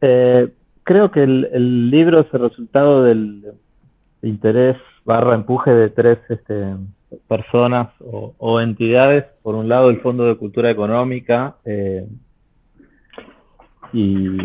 Eh, 0.00 0.52
creo 0.82 1.10
que 1.10 1.22
el, 1.22 1.90
libro 1.90 2.20
es 2.20 2.26
el 2.32 2.40
resultado 2.40 3.02
del 3.04 3.44
interés 4.22 4.76
barra 5.04 5.34
empuje 5.34 5.70
de 5.70 5.88
tres 5.88 6.18
este, 6.28 6.74
personas 7.28 7.88
o, 8.00 8.60
entidades. 8.60 9.24
Por 9.42 9.54
un 9.54 9.68
lado, 9.68 9.88
el 9.88 10.00
Fondo 10.00 10.26
de 10.26 10.36
Cultura 10.36 10.70
Económica, 10.70 11.56
eh, 11.64 12.06
y 13.92 14.36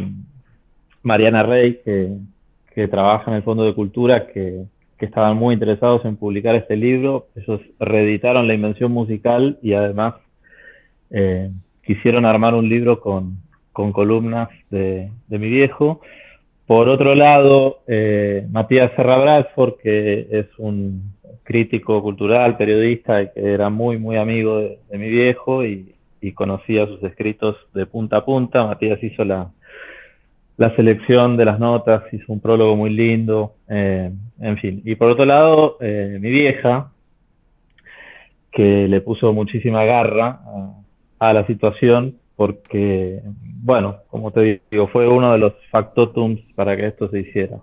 Mariana 1.04 1.44
Rey, 1.44 1.80
que, 1.84 2.88
trabaja 2.88 3.32
en 3.32 3.38
el 3.38 3.44
Fondo 3.44 3.64
de 3.64 3.74
Cultura, 3.74 4.28
que, 4.28 4.66
estaban 5.00 5.36
muy 5.36 5.56
interesados 5.56 6.06
en 6.06 6.16
publicar 6.16 6.54
este 6.54 6.78
libro. 6.78 7.26
Ellos 7.36 7.60
reeditaron 7.80 8.48
La 8.48 8.54
Invención 8.54 8.92
Musical 8.92 9.58
y 9.64 9.74
además 9.74 10.14
eh, 11.10 11.50
quisieron 11.84 12.24
armar 12.24 12.54
un 12.54 12.70
libro 12.70 13.00
con, 13.00 13.38
columnas 13.74 14.50
de, 14.70 15.10
mi 15.28 15.50
viejo. 15.50 16.02
Por 16.68 16.88
otro 16.88 17.16
lado, 17.16 17.80
eh, 17.88 18.46
Matías 18.52 18.92
Serra 18.96 19.18
Bradford, 19.18 19.78
que 19.82 20.28
es 20.30 20.46
un 20.60 21.14
crítico 21.42 22.00
cultural, 22.04 22.56
periodista, 22.56 23.32
que 23.32 23.54
era 23.54 23.72
muy, 23.72 23.98
muy 23.98 24.18
amigo 24.18 24.60
de 24.60 24.98
mi 25.00 25.10
viejo 25.10 25.66
y, 25.66 25.96
y 26.22 26.34
conocía 26.34 26.86
sus 26.86 27.04
escritos 27.04 27.58
de 27.74 27.86
punta 27.86 28.18
a 28.18 28.25
punta. 28.25 28.66
Matías 28.66 29.04
hizo 29.04 29.25
la, 29.25 29.50
la 30.58 30.75
selección 30.75 31.38
de 31.38 31.46
las 31.46 31.60
notas, 31.60 32.04
hizo 32.13 32.32
un 32.32 32.40
prólogo 32.40 32.75
muy 32.75 32.92
lindo, 32.92 33.56
eh, 33.68 34.12
en 34.40 34.58
fin. 34.58 34.82
Y 34.86 34.94
por 34.94 35.10
otro 35.10 35.25
lado, 35.25 35.78
eh, 35.82 36.20
mi 36.22 36.30
vieja, 36.30 36.92
que 38.51 38.88
le 38.88 39.01
puso 39.01 39.34
muchísima 39.34 39.84
garra 39.86 40.40
a, 41.18 41.34
la 41.34 41.48
situación, 41.48 42.18
porque, 42.36 43.22
bueno, 43.63 43.98
como 44.10 44.30
te 44.30 44.62
digo, 44.70 44.88
fue 44.88 45.08
uno 45.08 45.32
de 45.32 45.40
los 45.40 45.54
factotums 45.72 46.40
para 46.54 46.78
que 46.78 46.88
esto 46.88 47.10
se 47.10 47.22
hiciera. 47.22 47.58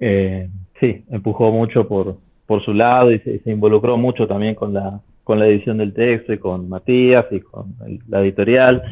Eh, 0.00 0.48
sí, 0.78 1.04
empujó 1.10 1.50
mucho 1.50 1.86
por, 1.86 2.16
por 2.46 2.64
su 2.64 2.72
lado 2.72 3.12
y 3.12 3.18
se 3.18 3.50
involucró 3.50 3.98
mucho 3.98 4.26
también 4.26 4.54
con 4.54 4.72
la, 4.72 5.00
con 5.30 5.38
la 5.38 5.46
edición 5.46 5.78
del 5.78 5.94
texto 5.94 6.32
y 6.32 6.38
con 6.38 6.68
Matías 6.68 7.24
y 7.30 7.38
con 7.38 7.76
la 8.08 8.20
editorial, 8.20 8.82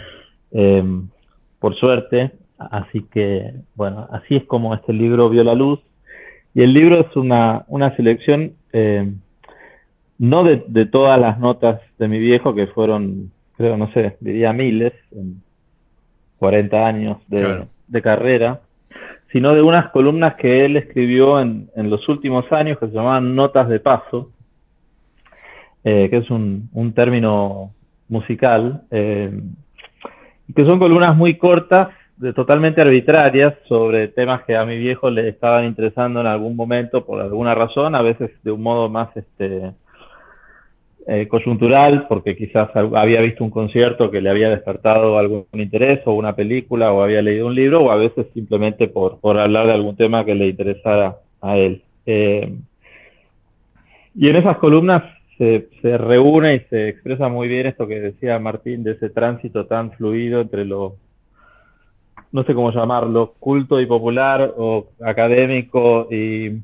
eh, 0.52 0.84
por 1.58 1.74
suerte. 1.74 2.30
Así 2.56 3.02
que, 3.10 3.54
bueno, 3.74 4.06
así 4.12 4.36
es 4.36 4.44
como 4.44 4.72
este 4.72 4.92
libro 4.92 5.30
vio 5.30 5.42
la 5.42 5.56
luz. 5.56 5.80
Y 6.54 6.60
el 6.62 6.72
libro 6.72 7.00
es 7.00 7.16
una, 7.16 7.64
una 7.66 7.96
selección, 7.96 8.52
eh, 8.72 9.10
no 10.18 10.44
de, 10.44 10.62
de, 10.68 10.86
todas 10.86 11.18
las 11.20 11.40
notas 11.40 11.80
de 11.98 12.06
mi 12.06 12.20
viejo, 12.20 12.54
que 12.54 12.68
fueron, 12.68 13.32
creo, 13.56 13.76
no 13.76 13.92
sé, 13.92 14.16
diría 14.20 14.52
miles, 14.52 14.92
en 15.10 15.42
40 16.38 16.86
años 16.86 17.16
de, 17.26 17.66
de 17.88 18.00
carrera, 18.00 18.60
sino 19.32 19.52
de 19.54 19.62
unas 19.62 19.90
columnas 19.90 20.36
que 20.36 20.64
él 20.64 20.76
escribió 20.76 21.40
en, 21.40 21.68
en 21.74 21.90
los 21.90 22.08
últimos 22.08 22.44
años 22.52 22.78
que 22.78 22.86
se 22.86 22.92
llamaban 22.92 23.34
Notas 23.34 23.68
de 23.68 23.80
Paso, 23.80 24.30
eh, 25.84 26.08
que 26.10 26.16
es 26.18 26.30
un, 26.30 26.68
un, 26.72 26.92
término 26.92 27.72
musical, 28.08 28.82
eh, 28.90 29.30
que 30.54 30.68
son 30.68 30.78
columnas 30.78 31.16
muy 31.16 31.38
cortas, 31.38 31.88
de, 32.16 32.32
totalmente 32.32 32.80
arbitrarias, 32.80 33.54
sobre 33.68 34.08
temas 34.08 34.42
que 34.42 34.56
a 34.56 34.64
mi 34.64 34.76
viejo 34.76 35.08
le 35.08 35.28
estaban 35.28 35.66
interesando 35.66 36.20
en 36.20 36.26
algún 36.26 36.56
momento 36.56 37.04
por 37.06 37.20
alguna 37.20 37.54
razón, 37.54 37.94
a 37.94 38.02
veces 38.02 38.32
de 38.42 38.50
un 38.50 38.62
modo 38.62 38.88
más 38.88 39.16
este, 39.16 39.72
eh, 41.06 41.28
coyuntural, 41.28 42.06
porque 42.08 42.36
quizás 42.36 42.70
había 42.74 43.20
visto 43.20 43.44
un 43.44 43.50
concierto 43.50 44.10
que 44.10 44.20
le 44.20 44.30
había 44.30 44.50
despertado 44.50 45.16
algún 45.16 45.46
interés, 45.52 46.00
o 46.06 46.12
una 46.12 46.34
película, 46.34 46.92
o 46.92 47.02
había 47.02 47.22
leído 47.22 47.46
un 47.46 47.54
libro, 47.54 47.84
o 47.84 47.92
a 47.92 47.96
veces 47.96 48.26
simplemente 48.34 48.88
por, 48.88 49.20
por 49.20 49.38
hablar 49.38 49.66
de 49.68 49.74
algún 49.74 49.96
tema 49.96 50.24
que 50.24 50.34
le 50.34 50.48
interesara 50.48 51.18
a 51.40 51.56
él. 51.56 51.82
y 54.14 54.28
en 54.28 54.36
esas 54.36 54.56
columnas 54.56 55.17
se, 55.38 55.98
reúne 55.98 56.56
y 56.56 56.60
se 56.68 56.88
expresa 56.88 57.28
muy 57.28 57.48
bien 57.48 57.66
esto 57.66 57.86
que 57.86 58.00
decía 58.00 58.38
Martín, 58.38 58.82
de 58.82 58.92
ese 58.92 59.08
tránsito 59.08 59.66
tan 59.66 59.92
fluido 59.92 60.40
entre 60.40 60.64
lo, 60.64 60.96
no 62.32 62.42
sé 62.42 62.54
cómo 62.54 62.72
llamarlo, 62.72 63.34
culto 63.38 63.80
y 63.80 63.86
popular 63.86 64.52
o 64.56 64.88
académico 65.00 66.08
y, 66.10 66.60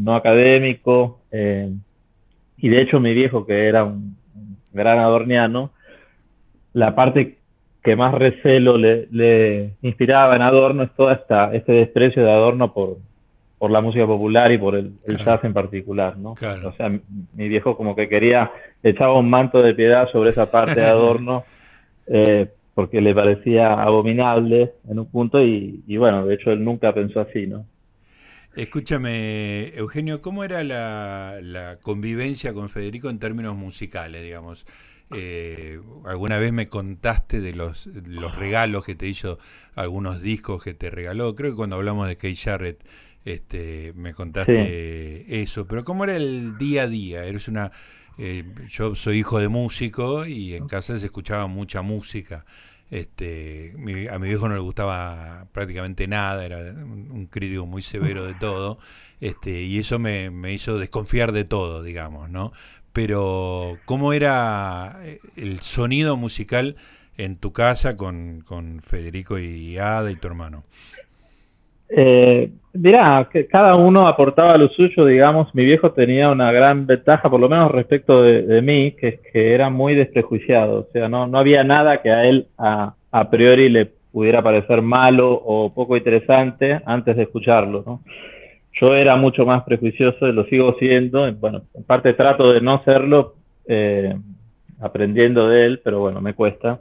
no 0.00 0.14
académico. 0.14 1.20
Eh, 1.32 1.70
y 2.58 2.68
de 2.68 2.80
hecho 2.80 3.00
mi 3.00 3.12
viejo, 3.12 3.44
que 3.44 3.66
era 3.66 3.84
un, 3.84 4.16
gran 4.72 4.98
adorniano, 4.98 5.72
la 6.72 6.94
parte 6.94 7.38
que 7.82 7.96
más 7.96 8.14
recelo 8.14 8.76
le, 8.78 9.08
le, 9.10 9.72
inspiraba 9.82 10.36
en 10.36 10.42
Adorno 10.42 10.82
es 10.82 10.90
toda 10.94 11.14
esta, 11.14 11.54
este 11.54 11.72
desprecio 11.72 12.22
de 12.22 12.30
Adorno 12.30 12.72
por, 12.72 12.98
por 13.58 13.70
la 13.70 13.80
música 13.80 14.06
popular 14.06 14.52
y 14.52 14.58
por 14.58 14.76
el, 14.76 14.92
jazz 15.06 15.42
en 15.44 15.54
particular, 15.54 16.18
¿no? 16.18 16.32
O 16.32 16.72
sea, 16.76 16.88
mi 16.88 17.48
viejo 17.48 17.76
como 17.76 17.96
que 17.96 18.08
quería, 18.08 18.50
echaba 18.82 19.18
un 19.18 19.30
manto 19.30 19.62
de 19.62 19.74
piedad 19.74 20.10
sobre 20.10 20.30
esa 20.30 20.50
parte 20.50 20.80
de 20.80 20.86
adorno, 20.86 21.44
eh, 22.06 22.48
porque 22.74 23.00
le 23.00 23.14
parecía 23.14 23.72
abominable 23.72 24.74
en 24.88 24.98
un 24.98 25.06
punto 25.06 25.42
y, 25.42 25.96
bueno, 25.96 26.26
de 26.26 26.34
hecho 26.34 26.52
él 26.52 26.62
nunca 26.62 26.92
pensó 26.92 27.20
así, 27.20 27.46
¿no? 27.46 27.64
Escúchame, 28.54 29.74
Eugenio, 29.76 30.20
¿cómo 30.20 30.44
era 30.44 30.62
la, 30.62 31.78
convivencia 31.82 32.52
con 32.52 32.68
Federico 32.68 33.08
en 33.08 33.18
términos 33.18 33.56
musicales, 33.56 34.22
digamos? 34.22 34.66
Eh, 35.14 35.78
alguna 36.04 36.38
vez 36.38 36.52
me 36.52 36.68
contaste 36.68 37.40
de 37.40 37.54
los, 37.54 37.86
los 37.86 38.36
regalos 38.36 38.84
que 38.84 38.94
te 38.94 39.06
hizo, 39.06 39.38
algunos 39.74 40.20
discos 40.20 40.64
que 40.64 40.74
te 40.74 40.90
regaló, 40.90 41.34
creo 41.34 41.52
que 41.52 41.56
cuando 41.56 41.76
hablamos 41.76 42.08
de 42.08 42.16
Kay 42.16 42.34
Jarrett, 42.34 42.82
este, 43.26 43.92
me 43.96 44.14
contaste 44.14 45.42
eso, 45.42 45.66
pero 45.66 45.82
¿cómo 45.82 46.04
era 46.04 46.16
el 46.16 46.56
día 46.58 46.84
a 46.84 46.88
día? 46.88 47.24
Eres 47.24 47.48
una, 47.48 47.72
eh, 48.18 48.44
yo 48.68 48.94
soy 48.94 49.18
hijo 49.18 49.40
de 49.40 49.48
músico 49.48 50.24
y 50.24 50.54
en 50.54 50.68
casa 50.68 50.96
se 50.98 51.06
escuchaba 51.06 51.48
mucha 51.48 51.82
música. 51.82 52.46
Este, 52.88 53.74
a 54.10 54.18
mi 54.20 54.28
viejo 54.28 54.48
no 54.48 54.54
le 54.54 54.60
gustaba 54.60 55.48
prácticamente 55.52 56.06
nada, 56.06 56.46
era 56.46 56.58
un, 56.58 57.26
crítico 57.26 57.66
muy 57.66 57.82
severo 57.82 58.24
de 58.24 58.34
todo, 58.34 58.78
este, 59.20 59.62
y 59.62 59.80
eso 59.80 59.98
me, 59.98 60.30
me, 60.30 60.52
hizo 60.52 60.78
desconfiar 60.78 61.32
de 61.32 61.42
todo, 61.42 61.82
digamos, 61.82 62.30
¿no? 62.30 62.52
Pero, 62.92 63.76
¿cómo 63.86 64.12
era 64.12 65.00
eh, 65.02 65.18
el 65.34 65.62
sonido 65.62 66.16
musical 66.16 66.76
en 67.16 67.38
tu 67.38 67.52
casa 67.52 67.96
con, 67.96 68.42
con 68.42 68.80
Federico 68.82 69.36
y 69.40 69.78
Ada 69.78 70.12
y 70.12 70.16
tu 70.16 70.28
hermano? 70.28 70.62
Eh, 71.88 72.50
que 73.30 73.46
cada 73.46 73.76
uno 73.76 74.06
aportaba 74.06 74.56
lo 74.56 74.68
suyo, 74.68 75.06
digamos, 75.06 75.54
mi 75.54 75.64
viejo 75.64 75.92
tenía 75.92 76.30
una 76.30 76.52
gran 76.52 76.86
ventaja, 76.86 77.30
por 77.30 77.40
lo 77.40 77.48
menos 77.48 77.70
respecto 77.70 78.22
de, 78.22 78.60
mí, 78.60 78.92
que 78.92 79.08
es 79.08 79.20
que 79.32 79.54
era 79.54 79.70
muy 79.70 79.94
desprejuiciado, 79.94 80.80
o 80.80 80.86
sea, 80.92 81.08
no, 81.08 81.26
no 81.26 81.38
había 81.38 81.64
nada 81.64 82.02
que 82.02 82.10
a 82.10 82.24
él 82.26 82.48
a, 82.58 82.94
a 83.10 83.30
priori 83.30 83.70
le 83.70 83.86
pudiera 84.12 84.42
parecer 84.42 84.82
malo 84.82 85.32
o 85.32 85.72
poco 85.72 85.96
interesante 85.96 86.80
antes 86.84 87.16
de 87.16 87.22
escucharlo, 87.24 87.82
¿no? 87.86 88.00
Yo 88.80 88.94
era 88.94 89.16
mucho 89.16 89.46
más 89.46 89.62
prejuicioso 89.64 90.28
y 90.28 90.32
lo 90.32 90.44
sigo 90.44 90.74
siendo, 90.78 91.32
bueno, 91.34 91.62
en 91.74 91.84
parte 91.84 92.12
trato 92.12 92.52
de 92.52 92.60
no 92.60 92.82
serlo, 92.84 93.34
eh, 93.66 94.14
aprendiendo 94.80 95.48
de 95.48 95.66
él, 95.66 95.80
pero 95.82 96.00
bueno, 96.00 96.20
me 96.20 96.34
cuesta. 96.34 96.80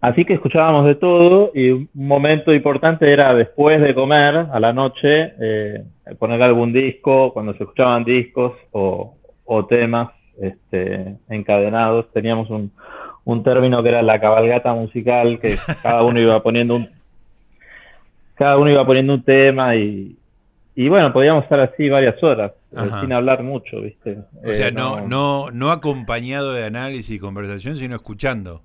Así 0.00 0.24
que 0.24 0.34
escuchábamos 0.34 0.86
de 0.86 0.94
todo 0.94 1.50
y 1.54 1.70
un 1.70 1.88
momento 1.92 2.52
importante 2.52 3.12
era 3.12 3.34
después 3.34 3.80
de 3.80 3.94
comer, 3.94 4.46
a 4.52 4.60
la 4.60 4.72
noche, 4.72 5.32
eh, 5.40 5.84
poner 6.18 6.40
algún 6.42 6.72
disco, 6.72 7.32
cuando 7.32 7.52
se 7.54 7.64
escuchaban 7.64 8.04
discos 8.04 8.52
o, 8.72 9.14
temas 9.68 10.10
este, 10.40 11.16
encadenados. 11.28 12.12
Teníamos 12.12 12.48
un, 12.48 12.70
un 13.24 13.42
término 13.42 13.82
que 13.82 13.88
era 13.88 14.02
la 14.02 14.20
cabalgata 14.20 14.72
musical, 14.72 15.40
que 15.40 15.56
cada 15.82 16.02
uno 16.04 16.20
iba 16.20 16.42
poniendo 16.42 16.76
un 16.76 16.88
cada 18.36 18.56
uno 18.56 18.70
iba 18.70 18.86
poniendo 18.86 19.14
un 19.14 19.22
tema 19.24 19.74
y, 19.74 20.16
y 20.76 20.88
bueno, 20.88 21.12
podíamos 21.12 21.42
estar 21.42 21.58
así 21.58 21.88
varias 21.88 22.22
horas, 22.22 22.52
eh, 22.70 22.88
sin 23.00 23.12
hablar 23.12 23.42
mucho, 23.42 23.80
¿viste? 23.80 24.18
O 24.44 24.54
sea, 24.54 24.68
eh, 24.68 24.72
no, 24.72 25.00
no, 25.00 25.50
no 25.50 25.72
acompañado 25.72 26.52
de 26.52 26.64
análisis 26.64 27.16
y 27.16 27.18
conversación, 27.18 27.76
sino 27.76 27.96
escuchando. 27.96 28.62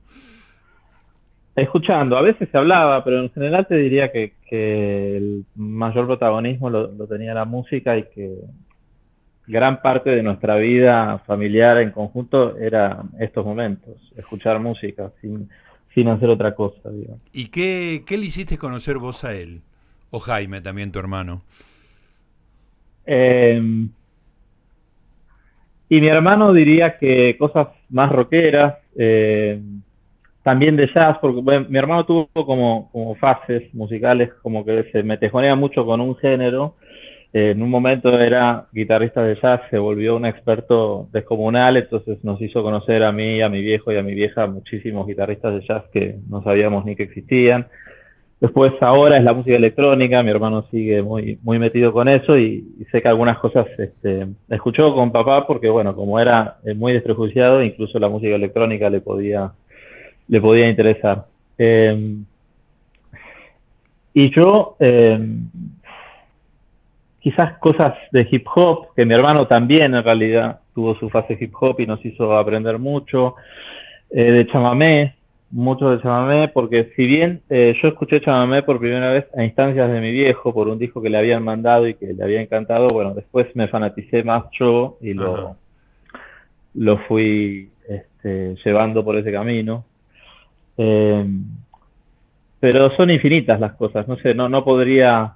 Escuchando, 1.55 2.17
a 2.17 2.22
veces 2.22 2.50
se 2.50 2.57
hablaba, 2.57 3.03
pero 3.03 3.22
en 3.22 3.31
general 3.31 3.67
te 3.67 3.75
diría 3.75 4.12
que, 4.12 4.33
que 4.50 5.17
el 5.17 5.45
mayor 5.55 6.07
protagonismo 6.07 6.69
lo, 6.69 7.07
tenía 7.07 7.36
la 7.36 7.45
música 7.45 7.95
y 7.95 8.03
que 8.10 8.38
gran 9.45 9.81
parte 9.81 10.10
de 10.10 10.24
nuestra 10.24 10.55
vida 10.55 11.19
familiar 11.27 11.77
en 11.77 11.91
conjunto 11.91 12.57
era 12.57 13.03
estos 13.19 13.45
momentos, 13.45 13.95
escuchar 14.17 14.60
música 14.60 15.12
sin, 15.22 15.48
sin 15.93 16.07
hacer 16.07 16.29
otra 16.29 16.55
cosa. 16.55 16.89
Digamos. 16.89 17.22
¿Y 17.33 17.50
qué, 17.50 18.03
qué 18.05 18.17
le 18.17 18.25
hiciste 18.25 18.57
conocer 18.57 18.98
vos 18.98 19.24
a 19.24 19.33
él? 19.36 19.62
O 20.10 20.19
Jaime, 20.19 20.60
también 20.62 20.91
tu 20.91 20.98
hermano. 20.98 21.43
Em, 23.05 23.89
y 25.89 26.01
mi 26.01 26.07
hermano 26.07 26.51
diría 26.53 26.98
que 26.98 27.36
cosas 27.38 27.67
más 27.89 28.12
rockeras, 28.12 28.75
eh, 28.95 29.62
también 30.43 30.75
de 30.75 30.89
jazz, 30.93 31.17
porque 31.21 31.41
mi 31.69 31.77
hermano 31.77 32.05
tuvo 32.05 32.27
como, 32.33 33.15
fases 33.19 33.73
musicales, 33.73 34.29
como 34.41 34.65
que 34.65 34.85
se 34.91 35.01
metejonea 35.01 35.55
mucho 35.55 35.85
con 35.85 36.01
un 36.01 36.15
género. 36.17 36.75
en 37.33 37.62
un 37.63 37.69
momento 37.69 38.19
era 38.19 38.67
guitarrista 38.73 39.23
de 39.23 39.39
jazz, 39.41 39.62
se 39.71 39.79
volvió 39.79 40.15
un 40.15 40.25
experto 40.25 41.07
descomunal, 41.12 41.77
entonces 41.77 42.23
nos 42.23 42.39
hizo 42.41 42.62
conocer 42.62 43.03
a 43.03 43.12
mí, 43.12 43.41
a 43.41 43.50
mi 43.50 43.62
viejo 43.62 43.91
y 43.91 43.97
a 43.97 44.03
mi 44.03 44.13
vieja 44.13 44.45
muchísimos 44.45 45.07
guitarristas 45.07 45.53
de 45.55 45.65
jazz 45.67 45.83
que 45.91 46.17
no 46.29 46.43
sabíamos 46.43 46.85
ni 46.85 46.95
que 46.95 47.03
existían. 47.03 47.67
Después 48.43 48.73
ahora 48.81 49.17
es 49.17 49.23
la 49.23 49.31
música 49.31 49.55
electrónica, 49.55 50.21
mi 50.21 50.29
hermano 50.29 50.65
sigue 50.69 51.01
muy, 51.01 51.39
muy 51.43 51.59
metido 51.59 51.93
con 51.93 52.09
eso 52.09 52.38
y, 52.38 52.75
sé 52.91 53.01
que 53.01 53.07
algunas 53.07 53.38
cosas 53.39 53.67
este, 53.77 54.27
escuchó 54.50 54.93
con 54.93 55.13
papá 55.13 55.47
porque, 55.47 55.69
bueno, 55.69 55.95
como 55.95 56.19
era 56.19 56.57
eh, 56.65 56.73
muy 56.73 56.91
desprejuiciado, 56.91 57.63
incluso 57.63 58.00
la 58.00 58.09
música 58.09 58.35
electrónica 58.35 58.89
le 58.89 59.00
podía, 59.00 59.53
le 60.27 60.41
podía 60.41 60.69
interesar. 60.69 61.25
Em, 61.57 62.25
y 64.13 64.29
yo, 64.35 64.75
em, 64.79 65.49
quizás 67.19 67.57
cosas 67.59 67.93
de 68.11 68.27
hip 68.29 68.45
hop, 68.53 68.93
que 68.95 69.05
mi 69.05 69.13
hermano 69.13 69.47
también 69.47 69.95
en 69.95 70.03
realidad 70.03 70.59
tuvo 70.73 70.95
su 70.95 71.09
fase 71.09 71.37
hip 71.39 71.53
hop 71.59 71.79
y 71.79 71.87
nos 71.87 72.03
hizo 72.05 72.37
aprender 72.37 72.77
mucho, 72.79 73.35
eh, 74.09 74.31
de 74.31 74.47
chamamé, 74.47 75.15
mucho 75.49 75.89
de 75.91 76.01
chamamé, 76.01 76.49
porque 76.49 76.91
si 76.95 77.05
bien 77.05 77.41
eh, 77.49 77.75
yo 77.81 77.87
escuché 77.87 78.21
chamamé 78.21 78.63
por 78.63 78.79
primera 78.79 79.11
vez 79.11 79.25
a 79.37 79.43
instancias 79.43 79.91
de 79.91 80.01
mi 80.01 80.11
viejo, 80.11 80.53
por 80.53 80.67
un 80.67 80.79
disco 80.79 81.01
que 81.01 81.09
le 81.09 81.17
habían 81.17 81.43
mandado 81.43 81.87
y 81.87 81.93
que 81.93 82.13
le 82.13 82.23
había 82.23 82.41
encantado, 82.41 82.87
bueno, 82.87 83.13
después 83.13 83.47
me 83.55 83.67
fanaticé 83.67 84.23
más 84.23 84.45
yo 84.59 84.97
y 84.99 85.13
lo, 85.13 85.55
lo 86.73 86.97
fui 87.07 87.69
este, 87.87 88.55
llevando 88.65 89.03
por 89.03 89.15
ese 89.15 89.31
camino. 89.31 89.85
Eh, 90.77 91.25
pero 92.59 92.95
son 92.95 93.09
infinitas 93.09 93.59
las 93.59 93.73
cosas, 93.73 94.07
no 94.07 94.15
sé, 94.17 94.33
no, 94.33 94.47
no 94.47 94.63
podría 94.63 95.33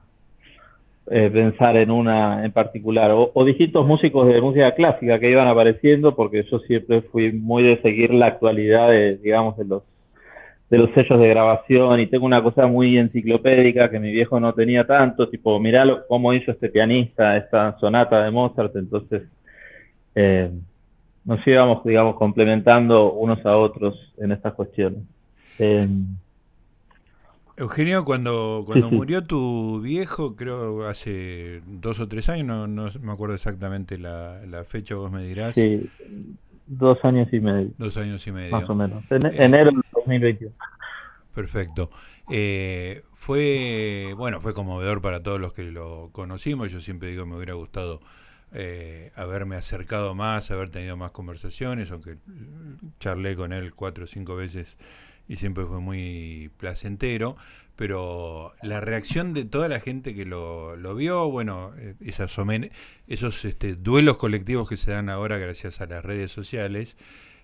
eh, 1.10 1.30
pensar 1.32 1.78
en 1.78 1.92
una 1.92 2.44
en 2.46 2.52
particular, 2.52 3.12
o, 3.14 3.46
distintos 3.46 3.86
músicos 3.86 4.28
de 4.28 4.42
música 4.42 4.74
clásica 4.76 5.20
que 5.20 5.32
iban 5.32 5.48
apareciendo, 5.48 6.16
porque 6.16 6.44
yo 6.44 6.60
siempre 6.60 7.02
fui 7.02 7.32
muy 7.32 7.64
de 7.64 7.82
seguir 7.82 8.14
la 8.14 8.28
actualidad 8.28 8.90
de, 8.90 9.18
digamos, 9.18 9.58
de 9.58 9.66
los 9.66 9.84
de 10.70 10.78
los 10.78 10.90
sellos 10.92 11.20
de 11.20 11.30
grabación 11.30 12.00
y 12.00 12.08
tengo 12.08 12.26
una 12.26 12.44
cosa 12.44 12.68
muy 12.68 12.98
enciclopédica 12.98 13.90
que 13.90 14.00
mi 14.00 14.12
viejo 14.12 14.40
no 14.40 14.54
tenía 14.54 14.86
tanto, 14.86 15.30
tipo, 15.30 15.60
mirá 15.60 15.86
cómo 16.10 16.34
hizo 16.34 16.52
este 16.52 16.70
pianista 16.70 17.38
esta 17.38 17.78
sonata 17.80 18.24
de 18.24 18.32
Mozart, 18.32 18.76
entonces 18.76 19.24
eh, 20.16 20.52
nos 21.24 21.46
íbamos, 21.48 21.84
digamos, 21.86 22.16
complementando 22.16 23.14
unos 23.14 23.46
a 23.46 23.56
otros 23.58 24.14
en 24.18 24.32
estas 24.32 24.54
cuestiones. 24.54 25.04
Eh, 25.60 25.88
Eugenio, 27.58 28.04
cuando, 28.04 28.64
cuando 28.66 28.92
murió 28.92 29.24
tu 29.24 29.82
viejo, 29.82 30.36
creo 30.36 30.86
hace 30.88 31.62
dos 31.66 32.00
o 32.00 32.08
tres 32.08 32.30
años, 32.30 32.46
no, 32.46 32.68
no 32.68 32.90
me 33.02 33.12
acuerdo 33.12 33.34
exactamente 33.34 33.98
la, 33.98 34.46
la 34.46 34.64
fecha, 34.64 34.96
vos 34.96 35.12
me 35.12 35.24
dirás. 35.24 35.56
Sí, 35.56 35.90
Dos 36.68 37.04
años 37.04 37.30
y 37.32 37.40
medio. 37.40 37.72
Dos 37.78 37.96
años 37.96 38.28
y 38.28 38.32
medio. 38.32 38.52
Más 38.52 38.70
o 38.70 38.76
menos. 38.76 39.04
En, 39.10 39.26
eh, 39.26 39.32
enero 39.38 39.72
de 39.72 39.82
2021. 39.94 40.54
Perfecto. 41.34 41.90
Eh, 42.30 43.04
fue, 43.14 44.14
bueno, 44.18 44.42
fue 44.42 44.54
conmovedor 44.54 45.02
para 45.02 45.24
todos 45.24 45.40
los 45.40 45.54
que 45.54 45.64
lo 45.64 46.10
conocimos. 46.12 46.72
Yo 46.72 46.82
siempre 46.82 47.10
digo, 47.10 47.26
me 47.26 47.38
hubiera 47.38 47.54
gustado 47.54 48.02
eh, 48.52 49.12
haberme 49.16 49.56
acercado 49.56 50.14
más, 50.14 50.52
haber 50.52 50.70
tenido 50.70 50.98
más 50.98 51.12
conversaciones, 51.12 51.90
aunque 51.92 52.18
charlé 53.00 53.38
con 53.38 53.54
él 53.54 53.74
cuatro 53.74 54.04
o 54.04 54.08
cinco 54.08 54.36
veces 54.36 54.78
y 55.28 55.36
siempre 55.36 55.66
fue 55.66 55.80
muy 55.80 56.52
placentero 56.58 57.38
pero 57.78 58.56
la 58.64 58.82
reacción 58.82 59.36
de 59.36 59.46
toda 59.46 59.70
la 59.70 59.80
gente 59.80 60.16
que 60.16 60.26
lo, 60.26 60.76
lo 60.76 60.96
vio, 60.96 61.30
bueno, 61.30 61.72
eh, 61.78 61.94
esas 62.02 62.36
esos 63.08 63.46
este, 63.46 63.76
duelos 63.76 64.18
colectivos 64.18 64.68
que 64.68 64.78
se 64.78 64.92
dan 64.92 65.10
ahora 65.10 65.38
gracias 65.38 65.80
a 65.80 65.86
las 65.86 66.04
redes 66.04 66.32
sociales, 66.32 66.98